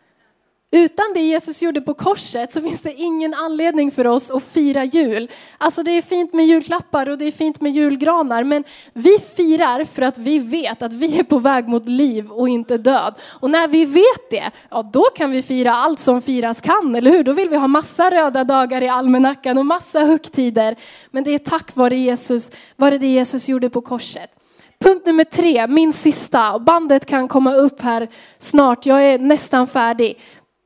Utan 0.74 1.04
det 1.14 1.20
Jesus 1.20 1.62
gjorde 1.62 1.80
på 1.80 1.94
korset 1.94 2.52
så 2.52 2.62
finns 2.62 2.80
det 2.80 2.94
ingen 2.94 3.34
anledning 3.34 3.90
för 3.90 4.06
oss 4.06 4.30
att 4.30 4.42
fira 4.42 4.84
jul. 4.84 5.30
Alltså 5.58 5.82
det 5.82 5.90
är 5.90 6.02
fint 6.02 6.32
med 6.32 6.46
julklappar 6.46 7.08
och 7.08 7.18
det 7.18 7.24
är 7.24 7.32
fint 7.32 7.60
med 7.60 7.72
julgranar, 7.72 8.44
men 8.44 8.64
vi 8.92 9.18
firar 9.36 9.84
för 9.84 10.02
att 10.02 10.18
vi 10.18 10.38
vet 10.38 10.82
att 10.82 10.92
vi 10.92 11.18
är 11.18 11.22
på 11.22 11.38
väg 11.38 11.68
mot 11.68 11.88
liv 11.88 12.30
och 12.30 12.48
inte 12.48 12.78
död. 12.78 13.14
Och 13.40 13.50
när 13.50 13.68
vi 13.68 13.84
vet 13.84 14.30
det, 14.30 14.50
ja 14.70 14.82
då 14.82 15.02
kan 15.02 15.30
vi 15.30 15.42
fira 15.42 15.74
allt 15.74 16.00
som 16.00 16.22
firas 16.22 16.60
kan, 16.60 16.94
eller 16.94 17.10
hur? 17.10 17.24
Då 17.24 17.32
vill 17.32 17.48
vi 17.48 17.56
ha 17.56 17.66
massa 17.66 18.10
röda 18.10 18.44
dagar 18.44 18.82
i 18.82 18.88
almanackan 18.88 19.58
och 19.58 19.66
massa 19.66 20.00
högtider. 20.00 20.76
Men 21.10 21.24
det 21.24 21.34
är 21.34 21.38
tack 21.38 21.76
vare 21.76 21.98
Jesus, 21.98 22.50
var 22.76 22.90
det 22.90 22.98
det 22.98 23.06
Jesus 23.06 23.48
gjorde 23.48 23.70
på 23.70 23.80
korset. 23.80 24.30
Punkt 24.78 25.06
nummer 25.06 25.24
tre, 25.24 25.66
min 25.66 25.92
sista, 25.92 26.58
bandet 26.58 27.06
kan 27.06 27.28
komma 27.28 27.54
upp 27.54 27.80
här 27.80 28.08
snart, 28.38 28.86
jag 28.86 29.04
är 29.04 29.18
nästan 29.18 29.66
färdig. 29.66 30.18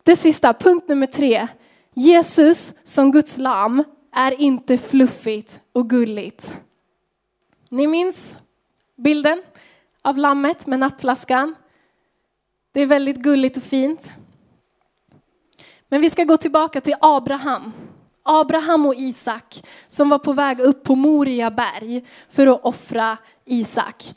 Det 0.09 0.17
sista, 0.17 0.55
punkt 0.55 0.89
nummer 0.89 1.07
tre. 1.07 1.49
Jesus 1.95 2.75
som 2.83 3.13
Guds 3.13 3.39
lam 3.39 3.85
är 4.13 4.41
inte 4.41 4.79
fluffigt 4.79 5.61
och 5.73 5.91
gulligt. 5.91 6.61
Ni 7.69 7.87
minns 7.87 8.39
bilden 8.97 9.43
av 10.03 10.19
lammet 10.19 10.67
med 10.67 10.79
nappflaskan? 10.79 11.55
Det 12.73 12.81
är 12.81 12.87
väldigt 12.87 13.17
gulligt 13.17 13.57
och 13.57 13.63
fint. 13.63 14.13
Men 15.89 16.01
vi 16.01 16.11
ska 16.11 16.25
gå 16.25 16.37
tillbaka 16.37 16.81
till 16.81 16.97
Abraham. 17.01 17.73
Abraham 18.23 18.87
och 18.87 18.95
Isak 18.95 19.63
som 19.87 20.09
var 20.09 20.19
på 20.19 20.33
väg 20.33 20.61
upp 20.61 20.85
på 20.85 20.95
Moria 20.95 21.51
berg 21.51 22.05
för 22.31 22.47
att 22.47 22.65
offra 22.65 23.19
Isak. 23.45 24.15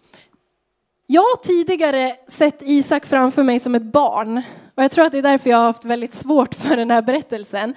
Jag 1.07 1.21
har 1.21 1.43
tidigare 1.43 2.15
sett 2.27 2.61
Isak 2.61 3.05
framför 3.05 3.43
mig 3.43 3.59
som 3.59 3.75
ett 3.75 3.93
barn 3.93 4.41
och 4.81 4.83
jag 4.83 4.91
tror 4.91 5.05
att 5.05 5.11
det 5.11 5.17
är 5.17 5.21
därför 5.21 5.49
jag 5.49 5.57
har 5.57 5.65
haft 5.65 5.85
väldigt 5.85 6.13
svårt 6.13 6.55
för 6.55 6.77
den 6.77 6.91
här 6.91 7.01
berättelsen. 7.01 7.75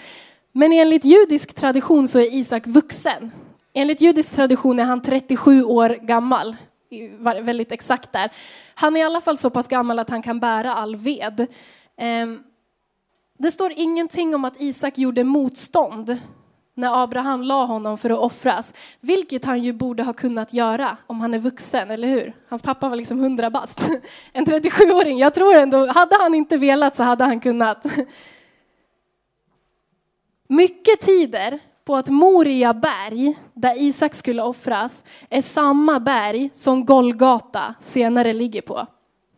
Men 0.53 0.73
enligt 0.73 1.05
judisk 1.05 1.55
tradition 1.55 2.09
så 2.09 2.19
är 2.19 2.35
Isak 2.35 2.67
vuxen. 2.67 3.31
Enligt 3.73 4.01
judisk 4.01 4.35
tradition 4.35 4.79
är 4.79 4.85
han 4.85 5.03
37 5.03 5.64
år 5.64 5.88
gammal, 5.88 6.57
väldigt 7.21 7.73
exakt 7.73 8.12
där. 8.12 8.31
Han 8.75 8.97
är 8.97 9.01
i 9.01 9.03
alla 9.03 9.21
fall 9.21 9.38
så 9.38 9.51
pass 9.51 9.69
gammal 9.69 9.99
att 9.99 10.11
han 10.11 10.23
kan 10.23 10.40
bära 10.40 10.75
all 10.75 10.97
ved. 10.97 11.47
Ehm, 11.97 12.43
det 13.38 13.51
står 13.51 13.73
ingenting 13.77 14.35
om 14.35 14.45
att 14.45 14.61
Isak 14.61 14.99
gjorde 14.99 15.25
motstånd 15.25 16.19
när 16.75 17.03
Abraham 17.03 17.43
la 17.43 17.65
honom 17.65 17.99
för 17.99 18.11
att 18.11 18.19
offras, 18.19 18.75
vilket 19.01 19.45
han 19.45 19.63
ju 19.63 19.73
borde 19.73 20.03
ha 20.03 20.13
kunnat 20.13 20.53
göra 20.53 20.97
om 21.07 21.21
han 21.21 21.35
är 21.35 21.39
vuxen, 21.39 21.91
eller 21.91 22.09
hur? 22.09 22.35
Hans 22.49 22.63
pappa 22.63 22.89
var 22.89 22.97
liksom 22.97 23.19
hundra 23.19 23.51
bast. 23.51 23.91
En 24.33 24.47
37-åring, 24.47 25.19
jag 25.19 25.35
tror 25.35 25.55
ändå, 25.55 25.87
hade 25.87 26.17
han 26.17 26.35
inte 26.35 26.57
velat 26.57 26.95
så 26.95 27.03
hade 27.03 27.25
han 27.25 27.41
kunnat. 27.41 27.87
Mycket 30.49 31.01
tider 31.01 31.61
på 31.85 31.97
att 31.97 32.09
Moria 32.09 32.75
berg, 32.75 33.39
där 33.55 33.83
Isak 33.83 34.15
skulle 34.15 34.43
offras, 34.43 35.05
är 35.31 35.43
samma 35.43 36.01
berg 36.01 36.51
som 36.53 36.85
Golgata 36.85 37.75
senare 37.81 38.33
ligger 38.33 38.63
på. 38.63 38.87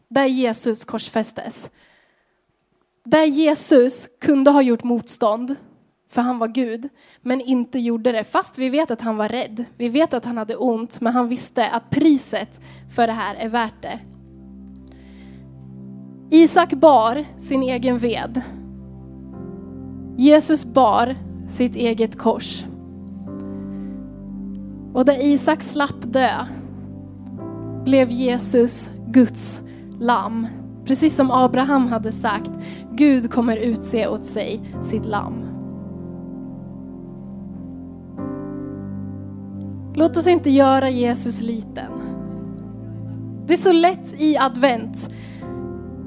Där 0.08 0.24
Jesus 0.24 0.84
korsfästes. 0.84 1.70
Där 3.04 3.24
Jesus 3.24 4.08
kunde 4.20 4.50
ha 4.50 4.62
gjort 4.62 4.84
motstånd, 4.84 5.56
för 6.08 6.22
han 6.22 6.38
var 6.38 6.48
Gud, 6.48 6.88
men 7.22 7.40
inte 7.40 7.78
gjorde 7.78 8.12
det. 8.12 8.24
Fast 8.24 8.58
vi 8.58 8.68
vet 8.68 8.90
att 8.90 9.00
han 9.00 9.16
var 9.16 9.28
rädd. 9.28 9.64
Vi 9.76 9.88
vet 9.88 10.14
att 10.14 10.24
han 10.24 10.36
hade 10.36 10.56
ont, 10.56 11.00
men 11.00 11.12
han 11.12 11.28
visste 11.28 11.70
att 11.70 11.90
priset 11.90 12.60
för 12.94 13.06
det 13.06 13.12
här 13.12 13.34
är 13.34 13.48
värt 13.48 13.82
det. 13.82 13.98
Isak 16.30 16.74
bar 16.74 17.24
sin 17.36 17.62
egen 17.62 17.98
ved. 17.98 18.42
Jesus 20.16 20.64
bar 20.64 21.16
sitt 21.48 21.76
eget 21.76 22.18
kors. 22.18 22.64
Och 24.94 25.04
där 25.04 25.24
Isak 25.24 25.62
slapp 25.62 26.02
dö 26.02 26.46
blev 27.84 28.10
Jesus 28.10 28.90
Guds 29.06 29.60
lamm. 30.00 30.46
Precis 30.84 31.16
som 31.16 31.30
Abraham 31.30 31.86
hade 31.86 32.12
sagt, 32.12 32.50
Gud 32.92 33.30
kommer 33.30 33.56
utse 33.56 34.08
åt 34.08 34.24
sig 34.24 34.60
sitt 34.82 35.06
lamm. 35.06 35.55
Låt 39.98 40.16
oss 40.16 40.26
inte 40.26 40.50
göra 40.50 40.90
Jesus 40.90 41.40
liten. 41.40 41.92
Det 43.46 43.52
är 43.52 43.58
så 43.58 43.72
lätt 43.72 44.20
i 44.20 44.36
advent 44.36 45.08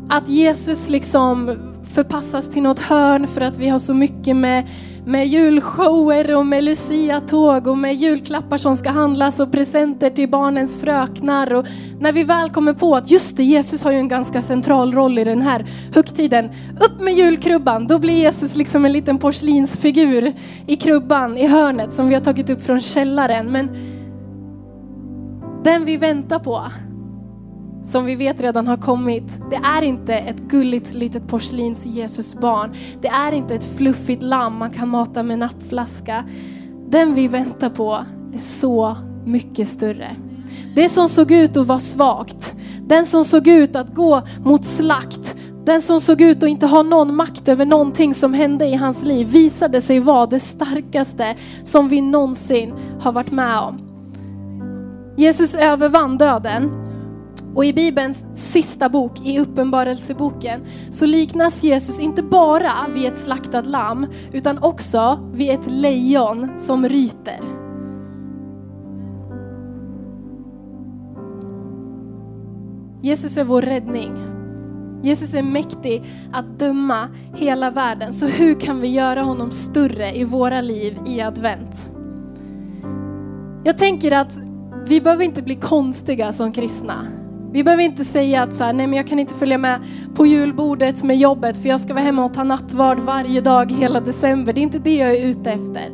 att 0.10 0.30
Jesus 0.30 0.89
liksom 0.89 1.58
förpassas 1.84 2.49
till 2.49 2.62
något 2.62 2.80
hörn 2.80 3.28
för 3.28 3.41
att 3.41 3.58
vi 3.58 3.69
har 3.69 3.80
så 3.80 3.93
mycket 3.93 4.36
med, 4.36 4.67
med 5.10 5.28
julshower 5.28 6.36
och 6.36 6.45
med 6.45 6.63
Lucia-tåg 6.63 7.67
och 7.67 7.78
med 7.78 7.95
julklappar 7.95 8.58
som 8.58 8.76
ska 8.76 8.89
handlas 8.89 9.39
och 9.39 9.52
presenter 9.52 10.10
till 10.10 10.30
barnens 10.30 10.82
fröknar. 10.82 11.54
Och 11.54 11.65
när 12.00 12.12
vi 12.12 12.24
väl 12.24 12.50
kommer 12.50 12.74
på 12.74 12.95
att 12.95 13.12
just 13.12 13.38
det, 13.38 13.43
Jesus 13.43 13.84
har 13.84 13.91
ju 13.91 13.98
en 13.98 14.08
ganska 14.08 14.41
central 14.41 14.93
roll 14.93 15.19
i 15.19 15.24
den 15.24 15.41
här 15.41 15.65
högtiden. 15.93 16.50
Upp 16.82 17.02
med 17.02 17.13
julkrubban, 17.13 17.88
då 17.88 18.00
blir 18.00 18.13
Jesus 18.13 18.56
liksom 18.56 18.86
en 18.86 18.91
liten 18.91 19.17
porslinsfigur 19.17 20.34
i 20.67 20.76
krubban 20.76 21.38
i 21.38 21.48
hörnet 21.48 21.93
som 21.93 22.08
vi 22.08 22.13
har 22.13 22.22
tagit 22.22 22.50
upp 22.50 22.62
från 22.62 22.82
källaren. 22.82 23.52
Men 23.52 23.69
den 25.63 25.86
vi 25.86 25.98
väntar 25.98 26.39
på, 26.39 26.63
som 27.86 28.06
vi 28.06 28.15
vet 28.15 28.42
redan 28.42 28.68
har 28.68 28.78
kommit, 28.78 29.24
det 29.50 29.56
är 29.56 29.82
inte 29.82 30.13
ett 30.13 30.42
gulligt 30.42 30.94
litet 30.94 31.28
porslins 31.28 31.86
Jesusbarn. 31.86 32.72
Det 33.02 33.08
är 33.08 33.32
inte 33.32 33.56
ett 33.56 33.78
fluffigt 33.78 34.24
lamm 34.24 34.56
man 34.56 34.70
kan 34.70 34.89
mata 34.89 35.24
med 35.24 35.39
nappflaska. 35.39 36.26
Den 36.89 37.13
vi 37.13 37.28
väntar 37.28 37.70
på 37.70 38.06
är 38.34 38.39
så 38.39 38.98
mycket 39.26 39.70
större. 39.70 40.15
Det 40.76 40.89
som 40.89 41.10
såg 41.10 41.32
ut 41.32 41.58
att 41.58 41.68
vara 41.68 41.80
svagt, 41.80 42.56
den 42.88 43.06
som 43.06 43.26
såg 43.26 43.48
ut 43.48 43.76
att 43.76 43.94
gå 43.94 44.22
mot 44.46 44.65
slakt, 44.65 45.36
den 45.65 45.82
som 45.82 46.02
såg 46.02 46.22
ut 46.22 46.44
att 46.44 46.50
inte 46.50 46.65
ha 46.65 46.84
någon 46.84 47.15
makt 47.15 47.48
över 47.48 47.65
någonting 47.65 48.13
som 48.13 48.34
hände 48.34 48.65
i 48.65 48.76
hans 48.76 49.04
liv 49.04 49.28
visade 49.28 49.82
sig 49.82 50.00
vara 50.00 50.26
det 50.26 50.39
starkaste 50.39 51.36
som 51.63 51.89
vi 51.89 52.02
någonsin 52.02 52.74
har 53.00 53.12
varit 53.12 53.32
med 53.32 53.60
om. 53.60 53.78
Jesus 55.18 55.56
övervann 55.56 56.18
döden 56.18 56.88
och 57.55 57.65
i 57.65 57.73
Bibelns 57.73 58.25
sista 58.33 58.89
bok, 58.89 59.12
i 59.25 59.39
Uppenbarelseboken, 59.39 60.62
så 60.91 61.05
liknas 61.05 61.63
Jesus 61.63 61.99
inte 61.99 62.23
bara 62.23 62.71
vid 62.93 63.05
ett 63.05 63.17
slaktat 63.17 63.65
lamm, 63.65 64.07
utan 64.33 64.63
också 64.63 65.29
vid 65.33 65.49
ett 65.49 65.71
lejon 65.71 66.57
som 66.57 66.89
ryter. 66.89 67.39
Jesus 73.01 73.38
är 73.38 73.43
vår 73.43 73.62
räddning. 73.62 74.12
Jesus 75.03 75.33
är 75.33 75.43
mäktig 75.43 76.03
att 76.33 76.59
döma 76.59 77.07
hela 77.35 77.71
världen. 77.71 78.13
Så 78.13 78.25
hur 78.25 78.59
kan 78.59 78.81
vi 78.81 78.88
göra 78.88 79.21
honom 79.21 79.51
större 79.51 80.15
i 80.15 80.23
våra 80.23 80.62
liv 80.62 80.97
i 81.05 81.21
advent? 81.21 81.89
Jag 83.63 83.77
tänker 83.77 84.12
att 84.12 84.39
vi 84.88 85.01
behöver 85.01 85.23
inte 85.23 85.41
bli 85.41 85.55
konstiga 85.55 86.31
som 86.31 86.51
kristna. 86.51 87.18
Vi 87.51 87.63
behöver 87.63 87.83
inte 87.83 88.05
säga 88.05 88.43
att 88.43 88.53
så 88.53 88.63
här, 88.63 88.73
nej 88.73 88.88
men 88.88 88.97
jag 88.97 89.07
kan 89.07 89.19
inte 89.19 89.33
följa 89.33 89.57
med 89.57 89.79
på 90.15 90.25
julbordet 90.25 91.03
med 91.03 91.17
jobbet 91.17 91.57
för 91.57 91.69
jag 91.69 91.79
ska 91.79 91.93
vara 91.93 92.03
hemma 92.03 92.25
och 92.25 92.33
ta 92.33 92.43
nattvard 92.43 92.99
varje 92.99 93.41
dag 93.41 93.71
hela 93.71 93.99
december. 93.99 94.53
Det 94.53 94.62
är 94.62 94.63
inte 94.63 94.79
det 94.79 94.97
jag 94.97 95.15
är 95.15 95.25
ute 95.25 95.51
efter. 95.51 95.89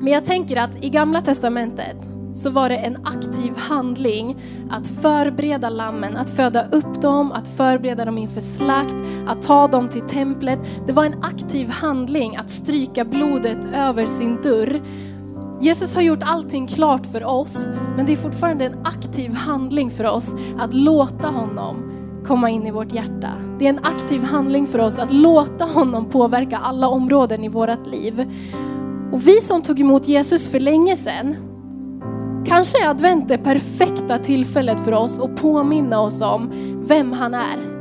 Men 0.00 0.12
jag 0.12 0.24
tänker 0.24 0.56
att 0.56 0.84
i 0.84 0.88
gamla 0.88 1.22
testamentet 1.22 1.96
så 2.32 2.50
var 2.50 2.68
det 2.68 2.76
en 2.76 3.06
aktiv 3.06 3.52
handling 3.56 4.36
att 4.70 4.86
förbereda 4.86 5.70
lammen, 5.70 6.16
att 6.16 6.30
föda 6.30 6.68
upp 6.68 7.02
dem, 7.02 7.32
att 7.32 7.48
förbereda 7.48 8.04
dem 8.04 8.18
inför 8.18 8.40
slakt, 8.40 8.94
att 9.26 9.42
ta 9.42 9.68
dem 9.68 9.88
till 9.88 10.02
templet. 10.02 10.58
Det 10.86 10.92
var 10.92 11.04
en 11.04 11.22
aktiv 11.22 11.68
handling 11.68 12.36
att 12.36 12.50
stryka 12.50 13.04
blodet 13.04 13.58
över 13.74 14.06
sin 14.06 14.42
dörr 14.42 14.80
Jesus 15.60 15.94
har 15.94 16.02
gjort 16.02 16.22
allting 16.22 16.66
klart 16.66 17.06
för 17.06 17.24
oss, 17.24 17.70
men 17.96 18.06
det 18.06 18.12
är 18.12 18.16
fortfarande 18.16 18.64
en 18.64 18.86
aktiv 18.86 19.32
handling 19.32 19.90
för 19.90 20.04
oss 20.04 20.34
att 20.58 20.74
låta 20.74 21.28
honom 21.28 21.92
komma 22.26 22.50
in 22.50 22.66
i 22.66 22.70
vårt 22.70 22.92
hjärta. 22.92 23.32
Det 23.58 23.64
är 23.64 23.68
en 23.68 23.84
aktiv 23.84 24.22
handling 24.22 24.66
för 24.66 24.78
oss 24.78 24.98
att 24.98 25.12
låta 25.12 25.64
honom 25.64 26.10
påverka 26.10 26.56
alla 26.56 26.88
områden 26.88 27.44
i 27.44 27.48
vårt 27.48 27.86
liv. 27.86 28.32
Och 29.12 29.26
vi 29.26 29.40
som 29.40 29.62
tog 29.62 29.80
emot 29.80 30.08
Jesus 30.08 30.48
för 30.48 30.60
länge 30.60 30.96
sedan, 30.96 31.36
kanske 32.46 32.84
är 32.84 32.90
advent 32.90 33.28
det 33.28 33.38
perfekta 33.38 34.18
tillfället 34.18 34.84
för 34.84 34.92
oss 34.92 35.18
att 35.18 35.36
påminna 35.36 36.00
oss 36.00 36.22
om 36.22 36.50
vem 36.88 37.12
han 37.12 37.34
är. 37.34 37.77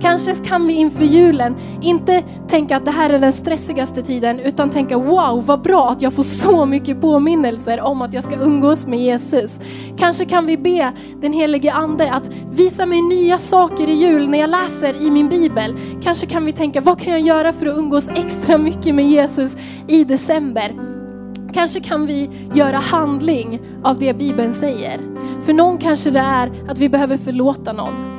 Kanske 0.00 0.34
kan 0.34 0.66
vi 0.66 0.74
inför 0.74 1.04
julen 1.04 1.56
inte 1.82 2.22
tänka 2.48 2.76
att 2.76 2.84
det 2.84 2.90
här 2.90 3.10
är 3.10 3.18
den 3.18 3.32
stressigaste 3.32 4.02
tiden, 4.02 4.40
utan 4.40 4.70
tänka 4.70 4.98
wow, 4.98 5.46
vad 5.46 5.62
bra 5.62 5.90
att 5.90 6.02
jag 6.02 6.12
får 6.12 6.22
så 6.22 6.66
mycket 6.66 7.00
påminnelser 7.00 7.80
om 7.80 8.02
att 8.02 8.12
jag 8.12 8.24
ska 8.24 8.34
umgås 8.34 8.86
med 8.86 8.98
Jesus. 8.98 9.60
Kanske 9.98 10.24
kan 10.24 10.46
vi 10.46 10.56
be 10.56 10.92
den 11.20 11.32
helige 11.32 11.72
Ande 11.72 12.12
att 12.12 12.30
visa 12.52 12.86
mig 12.86 13.02
nya 13.02 13.38
saker 13.38 13.88
i 13.88 13.92
jul 13.92 14.28
när 14.28 14.38
jag 14.38 14.50
läser 14.50 15.02
i 15.02 15.10
min 15.10 15.28
bibel. 15.28 15.76
Kanske 16.02 16.26
kan 16.26 16.44
vi 16.44 16.52
tänka, 16.52 16.80
vad 16.80 17.00
kan 17.00 17.12
jag 17.12 17.22
göra 17.22 17.52
för 17.52 17.66
att 17.66 17.78
umgås 17.78 18.08
extra 18.08 18.58
mycket 18.58 18.94
med 18.94 19.08
Jesus 19.08 19.56
i 19.88 20.04
december? 20.04 20.72
Kanske 21.52 21.80
kan 21.80 22.06
vi 22.06 22.30
göra 22.54 22.76
handling 22.76 23.60
av 23.84 23.98
det 23.98 24.14
Bibeln 24.14 24.52
säger. 24.52 25.00
För 25.42 25.52
någon 25.52 25.78
kanske 25.78 26.10
det 26.10 26.20
är 26.20 26.52
att 26.68 26.78
vi 26.78 26.88
behöver 26.88 27.16
förlåta 27.16 27.72
någon. 27.72 28.09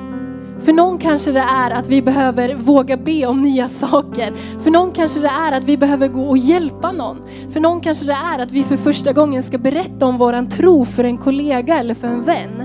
För 0.64 0.74
någon 0.74 0.98
kanske 0.98 1.32
det 1.32 1.40
är 1.40 1.72
att 1.72 1.88
vi 1.88 2.02
behöver 2.02 2.56
våga 2.56 2.98
be 2.98 3.26
om 3.26 3.38
nya 3.38 3.68
saker. 3.68 4.34
För 4.60 4.72
någon 4.72 4.92
kanske 4.92 5.20
det 5.20 5.28
är 5.28 5.52
att 5.52 5.64
vi 5.64 5.78
behöver 5.78 6.08
gå 6.08 6.22
och 6.22 6.38
hjälpa 6.38 6.92
någon. 6.92 7.22
För 7.54 7.60
någon 7.60 7.82
kanske 7.82 8.06
det 8.06 8.18
är 8.34 8.40
att 8.40 8.52
vi 8.52 8.64
för 8.64 8.78
första 8.78 9.14
gången 9.14 9.44
ska 9.44 9.58
berätta 9.58 10.06
om 10.06 10.18
våran 10.18 10.50
tro 10.50 10.86
för 10.86 11.04
en 11.04 11.18
kollega 11.18 11.80
eller 11.80 11.94
för 11.94 12.08
en 12.08 12.24
vän. 12.24 12.64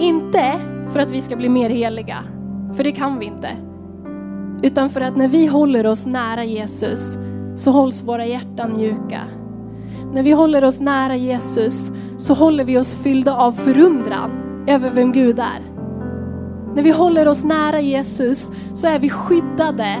Inte 0.00 0.60
för 0.92 1.00
att 1.00 1.10
vi 1.10 1.20
ska 1.20 1.36
bli 1.36 1.48
mer 1.48 1.70
heliga, 1.70 2.18
för 2.76 2.84
det 2.84 2.92
kan 2.92 3.18
vi 3.18 3.26
inte. 3.26 3.48
Utan 4.62 4.90
för 4.90 5.00
att 5.00 5.16
när 5.16 5.28
vi 5.28 5.46
håller 5.46 5.86
oss 5.86 6.06
nära 6.06 6.44
Jesus 6.44 7.16
så 7.56 7.70
hålls 7.70 8.02
våra 8.02 8.26
hjärtan 8.26 8.76
mjuka. 8.76 9.20
När 10.12 10.22
vi 10.22 10.30
håller 10.30 10.64
oss 10.64 10.80
nära 10.80 11.16
Jesus 11.16 11.90
så 12.16 12.34
håller 12.34 12.64
vi 12.64 12.78
oss 12.78 12.94
fyllda 12.94 13.36
av 13.36 13.52
förundran 13.52 14.30
över 14.66 14.90
vem 14.90 15.12
Gud 15.12 15.38
är. 15.38 15.69
När 16.74 16.82
vi 16.82 16.90
håller 16.90 17.28
oss 17.28 17.44
nära 17.44 17.80
Jesus 17.80 18.52
så 18.74 18.86
är 18.86 18.98
vi 18.98 19.10
skyddade 19.10 19.96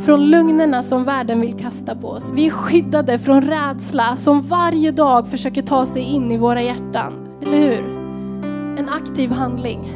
från 0.00 0.30
lögnerna 0.30 0.82
som 0.82 1.04
världen 1.04 1.40
vill 1.40 1.54
kasta 1.54 1.96
på 1.96 2.08
oss. 2.08 2.32
Vi 2.34 2.46
är 2.46 2.50
skyddade 2.50 3.18
från 3.18 3.42
rädsla 3.42 4.16
som 4.16 4.42
varje 4.42 4.90
dag 4.90 5.28
försöker 5.28 5.62
ta 5.62 5.86
sig 5.86 6.02
in 6.02 6.32
i 6.32 6.36
våra 6.36 6.62
hjärtan. 6.62 7.12
Eller 7.42 7.58
hur? 7.58 7.84
En 8.78 8.88
aktiv 8.88 9.30
handling. 9.30 9.92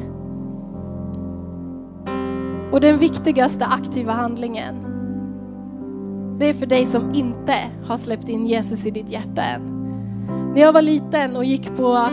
Och 2.72 2.80
den 2.80 2.98
viktigaste 2.98 3.66
aktiva 3.66 4.12
handlingen, 4.12 4.74
det 6.38 6.48
är 6.48 6.54
för 6.54 6.66
dig 6.66 6.86
som 6.86 7.14
inte 7.14 7.54
har 7.86 7.96
släppt 7.96 8.28
in 8.28 8.46
Jesus 8.46 8.86
i 8.86 8.90
ditt 8.90 9.10
hjärta 9.10 9.42
än. 9.42 9.62
När 10.54 10.60
jag 10.60 10.72
var 10.72 10.82
liten 10.82 11.36
och 11.36 11.44
gick 11.44 11.76
på 11.76 12.08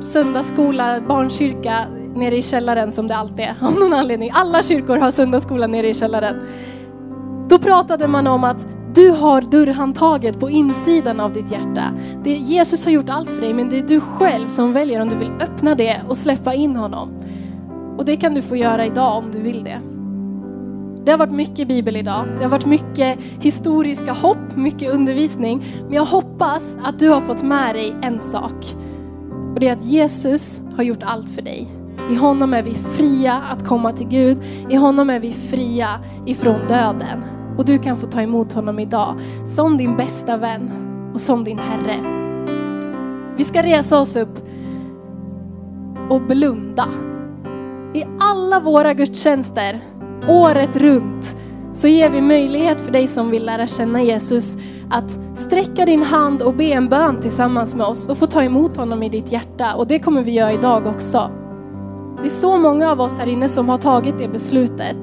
söndagsskola, 0.00 1.00
barnkyrka, 1.08 1.86
nere 2.16 2.36
i 2.36 2.42
källaren 2.42 2.92
som 2.92 3.08
det 3.08 3.16
alltid 3.16 3.40
är 3.40 3.56
av 3.66 3.74
någon 3.74 3.92
anledning. 3.92 4.30
Alla 4.34 4.62
kyrkor 4.62 4.96
har 4.96 5.10
söndagsskola 5.10 5.66
nere 5.66 5.88
i 5.88 5.94
källaren. 5.94 6.36
Då 7.48 7.58
pratade 7.58 8.08
man 8.08 8.26
om 8.26 8.44
att 8.44 8.66
Du 8.94 9.10
har 9.10 9.42
dörrhandtaget 9.42 10.40
på 10.40 10.50
insidan 10.50 11.20
av 11.20 11.32
ditt 11.32 11.50
hjärta. 11.50 11.84
Det, 12.24 12.30
Jesus 12.30 12.84
har 12.84 12.92
gjort 12.92 13.08
allt 13.08 13.30
för 13.30 13.40
dig 13.40 13.54
men 13.54 13.68
det 13.68 13.78
är 13.78 13.82
du 13.82 14.00
själv 14.00 14.48
som 14.48 14.72
väljer 14.72 15.02
om 15.02 15.08
du 15.08 15.16
vill 15.16 15.30
öppna 15.40 15.74
det 15.74 16.00
och 16.08 16.16
släppa 16.16 16.54
in 16.54 16.76
honom. 16.76 17.08
Och 17.98 18.04
det 18.04 18.16
kan 18.16 18.34
du 18.34 18.42
få 18.42 18.56
göra 18.56 18.86
idag 18.86 19.18
om 19.18 19.30
du 19.32 19.40
vill 19.40 19.64
det. 19.64 19.80
Det 21.04 21.10
har 21.10 21.18
varit 21.18 21.32
mycket 21.32 21.68
bibel 21.68 21.96
idag. 21.96 22.26
Det 22.38 22.44
har 22.44 22.50
varit 22.50 22.66
mycket 22.66 23.18
historiska 23.40 24.12
hopp, 24.12 24.56
mycket 24.56 24.92
undervisning. 24.92 25.64
Men 25.84 25.92
jag 25.92 26.04
hoppas 26.04 26.78
att 26.84 26.98
du 26.98 27.08
har 27.08 27.20
fått 27.20 27.42
med 27.42 27.74
dig 27.74 27.94
en 28.02 28.20
sak. 28.20 28.74
Och 29.54 29.60
det 29.60 29.68
är 29.68 29.72
att 29.72 29.84
Jesus 29.84 30.60
har 30.76 30.82
gjort 30.82 31.02
allt 31.02 31.28
för 31.28 31.42
dig. 31.42 31.68
I 32.10 32.14
honom 32.14 32.54
är 32.54 32.62
vi 32.62 32.74
fria 32.74 33.34
att 33.34 33.68
komma 33.68 33.92
till 33.92 34.08
Gud. 34.08 34.38
I 34.70 34.76
honom 34.76 35.10
är 35.10 35.20
vi 35.20 35.32
fria 35.32 35.88
ifrån 36.26 36.66
döden. 36.68 37.24
Och 37.58 37.64
du 37.64 37.78
kan 37.78 37.96
få 37.96 38.06
ta 38.06 38.22
emot 38.22 38.52
honom 38.52 38.78
idag 38.78 39.14
som 39.56 39.76
din 39.76 39.96
bästa 39.96 40.36
vän 40.36 40.70
och 41.14 41.20
som 41.20 41.44
din 41.44 41.58
Herre. 41.58 41.96
Vi 43.36 43.44
ska 43.44 43.62
resa 43.62 44.00
oss 44.00 44.16
upp 44.16 44.38
och 46.10 46.20
blunda. 46.20 46.84
I 47.94 48.04
alla 48.20 48.60
våra 48.60 48.94
gudstjänster, 48.94 49.80
året 50.28 50.76
runt, 50.76 51.36
så 51.72 51.88
ger 51.88 52.10
vi 52.10 52.20
möjlighet 52.20 52.80
för 52.80 52.92
dig 52.92 53.06
som 53.06 53.30
vill 53.30 53.46
lära 53.46 53.66
känna 53.66 54.02
Jesus 54.02 54.56
att 54.90 55.18
sträcka 55.34 55.84
din 55.84 56.02
hand 56.02 56.42
och 56.42 56.54
be 56.54 56.64
en 56.64 56.88
bön 56.88 57.20
tillsammans 57.20 57.74
med 57.74 57.86
oss 57.86 58.08
och 58.08 58.18
få 58.18 58.26
ta 58.26 58.42
emot 58.42 58.76
honom 58.76 59.02
i 59.02 59.08
ditt 59.08 59.32
hjärta. 59.32 59.74
Och 59.74 59.86
det 59.86 59.98
kommer 59.98 60.22
vi 60.22 60.32
göra 60.32 60.52
idag 60.52 60.86
också. 60.86 61.30
Det 62.24 62.28
är 62.28 62.34
så 62.34 62.58
många 62.58 62.90
av 62.90 63.00
oss 63.00 63.18
här 63.18 63.26
inne 63.26 63.48
som 63.48 63.68
har 63.68 63.78
tagit 63.78 64.18
det 64.18 64.28
beslutet. 64.28 64.96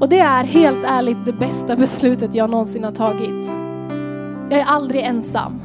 Och 0.00 0.08
det 0.08 0.18
är 0.18 0.44
helt 0.44 0.84
ärligt 0.84 1.24
det 1.24 1.32
bästa 1.32 1.76
beslutet 1.76 2.34
jag 2.34 2.50
någonsin 2.50 2.84
har 2.84 2.92
tagit. 2.92 3.50
Jag 4.50 4.60
är 4.60 4.64
aldrig 4.64 5.02
ensam. 5.02 5.62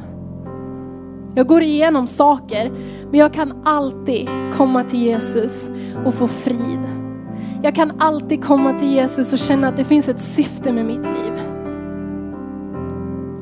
Jag 1.34 1.46
går 1.46 1.62
igenom 1.62 2.06
saker, 2.06 2.72
men 3.10 3.20
jag 3.20 3.32
kan 3.32 3.62
alltid 3.64 4.28
komma 4.52 4.84
till 4.84 5.02
Jesus 5.02 5.70
och 6.04 6.14
få 6.14 6.28
frid. 6.28 6.80
Jag 7.62 7.74
kan 7.74 8.00
alltid 8.00 8.44
komma 8.44 8.78
till 8.78 8.92
Jesus 8.92 9.32
och 9.32 9.38
känna 9.38 9.68
att 9.68 9.76
det 9.76 9.84
finns 9.84 10.08
ett 10.08 10.20
syfte 10.20 10.72
med 10.72 10.84
mitt 10.84 11.02
liv. 11.02 11.32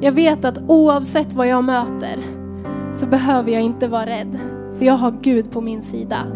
Jag 0.01 0.13
vet 0.13 0.45
att 0.45 0.59
oavsett 0.67 1.33
vad 1.33 1.49
jag 1.49 1.65
möter 1.65 2.19
så 2.93 3.07
behöver 3.07 3.53
jag 3.53 3.63
inte 3.63 3.89
vara 3.89 4.07
rädd, 4.07 4.39
för 4.79 4.85
jag 4.85 4.95
har 4.95 5.15
Gud 5.23 5.51
på 5.51 5.61
min 5.61 5.83
sida. 5.83 6.27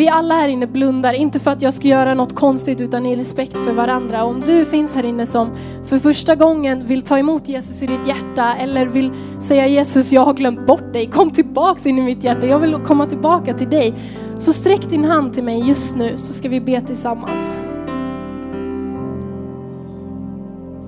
Vi 0.00 0.08
alla 0.08 0.34
här 0.34 0.48
inne 0.48 0.66
blundar, 0.66 1.12
inte 1.12 1.40
för 1.40 1.50
att 1.50 1.62
jag 1.62 1.74
ska 1.74 1.88
göra 1.88 2.14
något 2.14 2.34
konstigt 2.34 2.80
utan 2.80 3.06
i 3.06 3.16
respekt 3.16 3.52
för 3.52 3.72
varandra. 3.72 4.24
Om 4.24 4.40
du 4.40 4.64
finns 4.64 4.94
här 4.94 5.04
inne 5.04 5.26
som 5.26 5.50
för 5.86 5.98
första 5.98 6.34
gången 6.34 6.86
vill 6.86 7.02
ta 7.02 7.18
emot 7.18 7.48
Jesus 7.48 7.82
i 7.82 7.86
ditt 7.86 8.06
hjärta 8.06 8.54
eller 8.54 8.86
vill 8.86 9.12
säga 9.40 9.66
Jesus, 9.66 10.12
jag 10.12 10.24
har 10.24 10.34
glömt 10.34 10.66
bort 10.66 10.92
dig, 10.92 11.06
kom 11.06 11.30
tillbaks 11.30 11.86
in 11.86 11.98
i 11.98 12.02
mitt 12.02 12.24
hjärta, 12.24 12.46
jag 12.46 12.58
vill 12.58 12.74
komma 12.74 13.06
tillbaka 13.06 13.54
till 13.54 13.70
dig. 13.70 13.94
Så 14.36 14.52
sträck 14.52 14.90
din 14.90 15.04
hand 15.04 15.32
till 15.32 15.44
mig 15.44 15.68
just 15.68 15.96
nu 15.96 16.18
så 16.18 16.32
ska 16.32 16.48
vi 16.48 16.60
be 16.60 16.80
tillsammans. 16.80 17.58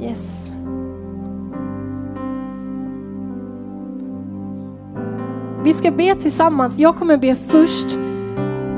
Yes. 0.01 0.53
Vi 5.64 5.72
ska 5.72 5.90
be 5.90 6.14
tillsammans, 6.14 6.79
jag 6.79 6.96
kommer 6.96 7.16
be 7.16 7.35
först 7.35 7.98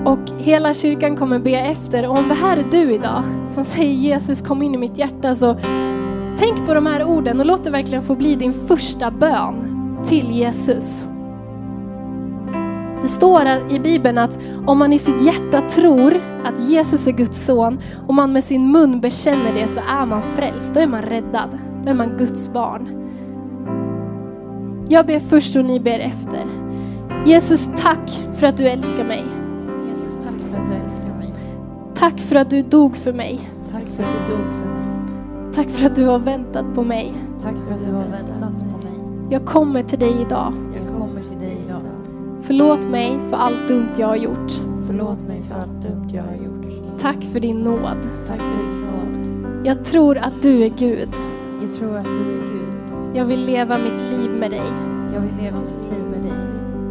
och 0.04 0.18
hela 0.38 0.74
kyrkan 0.74 1.16
kommer 1.16 1.38
be 1.38 1.50
efter. 1.50 2.08
Och 2.08 2.18
om 2.18 2.28
det 2.28 2.34
här 2.34 2.56
är 2.56 2.64
du 2.70 2.92
idag 2.94 3.24
som 3.46 3.64
säger 3.64 3.92
Jesus 3.92 4.40
kom 4.40 4.62
in 4.62 4.74
i 4.74 4.78
mitt 4.78 4.98
hjärta 4.98 5.34
så 5.34 5.56
tänk 6.38 6.66
på 6.66 6.74
de 6.74 6.86
här 6.86 7.04
orden 7.04 7.40
och 7.40 7.46
låt 7.46 7.64
det 7.64 7.70
verkligen 7.70 8.02
få 8.02 8.14
bli 8.14 8.34
din 8.34 8.52
första 8.52 9.10
bön 9.10 9.54
till 10.04 10.30
Jesus. 10.30 11.04
Det 13.02 13.08
står 13.08 13.46
i 13.70 13.78
Bibeln 13.78 14.18
att 14.18 14.38
om 14.66 14.78
man 14.78 14.92
i 14.92 14.98
sitt 14.98 15.22
hjärta 15.22 15.60
tror 15.60 16.20
att 16.44 16.60
Jesus 16.60 17.06
är 17.06 17.12
Guds 17.12 17.46
son 17.46 17.78
och 18.06 18.14
man 18.14 18.32
med 18.32 18.44
sin 18.44 18.72
mun 18.72 19.00
bekänner 19.00 19.54
det 19.54 19.68
så 19.68 19.80
är 19.80 20.06
man 20.06 20.22
frälst, 20.22 20.74
då 20.74 20.80
är 20.80 20.86
man 20.86 21.02
räddad. 21.02 21.58
Då 21.84 21.90
är 21.90 21.94
man 21.94 22.16
Guds 22.16 22.52
barn. 22.52 22.88
Jag 24.88 25.06
ber 25.06 25.20
först 25.20 25.56
och 25.56 25.64
ni 25.64 25.80
ber 25.80 25.98
efter. 25.98 26.44
Jesus, 27.26 27.70
tack 27.76 28.10
för 28.34 28.46
att 28.46 28.56
du 28.56 28.68
älskar 28.68 29.04
mig. 29.04 29.43
Tack 32.04 32.20
för 32.20 32.36
att 32.36 32.50
du 32.50 32.62
dog 32.62 32.96
för 32.96 33.12
mig. 33.12 33.40
Tack 33.72 33.84
för 33.96 34.02
att 34.02 34.10
du 34.10 34.32
dog 34.32 34.46
för 34.46 34.68
mig. 34.68 35.54
Tack 35.54 35.70
för 35.70 35.86
att 35.86 35.94
du 35.94 36.04
har 36.04 36.18
väntat 36.18 36.74
på 36.74 36.82
mig. 36.82 37.12
Tack 37.42 37.54
för 37.66 37.74
att 37.74 37.84
du 37.84 37.92
har 37.92 38.04
väntat 38.04 38.58
på 38.72 38.78
mig. 38.78 39.28
Jag 39.30 39.44
kommer 39.44 39.82
till 39.82 39.98
dig 39.98 40.20
idag. 40.20 40.52
Jag 40.74 40.98
kommer 40.98 41.22
till 41.22 41.38
dig 41.38 41.58
idag. 41.66 41.82
Förlåt 42.42 42.88
mig 42.88 43.18
för 43.30 43.36
allt 43.36 43.68
dumt 43.68 43.88
jag 43.96 44.06
har 44.06 44.16
gjort. 44.16 44.52
Förlåt 44.86 45.20
mig 45.28 45.42
för 45.42 45.60
allt 45.60 45.82
dumt 45.82 46.08
jag 46.12 46.22
har 46.22 46.34
gjort. 46.44 47.00
Tack 47.00 47.24
för 47.32 47.40
din 47.40 47.62
nåd. 47.62 47.98
Tack 48.26 48.38
för 48.38 48.58
din 48.58 48.80
nåd. 48.80 49.66
Jag 49.66 49.84
tror 49.84 50.18
att 50.18 50.42
du 50.42 50.64
är 50.64 50.70
Gud. 50.78 51.08
Jag 51.62 51.72
tror 51.72 51.96
att 51.96 52.04
du 52.04 52.38
är 52.38 52.46
Gud. 52.46 53.16
Jag 53.16 53.24
vill 53.24 53.44
leva 53.44 53.78
mitt 53.78 54.18
liv 54.18 54.30
med 54.30 54.50
dig. 54.50 54.68
Jag 55.14 55.20
vill 55.20 55.44
leva 55.44 55.56
mitt 55.58 55.92
liv 55.92 56.04
med 56.10 56.22
dig. 56.22 56.38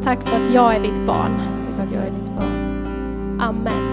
Tack 0.04 0.24
för 0.24 0.36
att 0.36 0.54
jag 0.54 0.76
är 0.76 0.80
ditt 0.80 1.08
barn. 1.08 1.32
Tack 1.38 1.76
för 1.76 1.84
att 1.84 1.92
jag 1.92 2.02
är 2.02 2.12
ditt 2.12 2.36
barn. 2.36 3.40
Amen. 3.42 3.93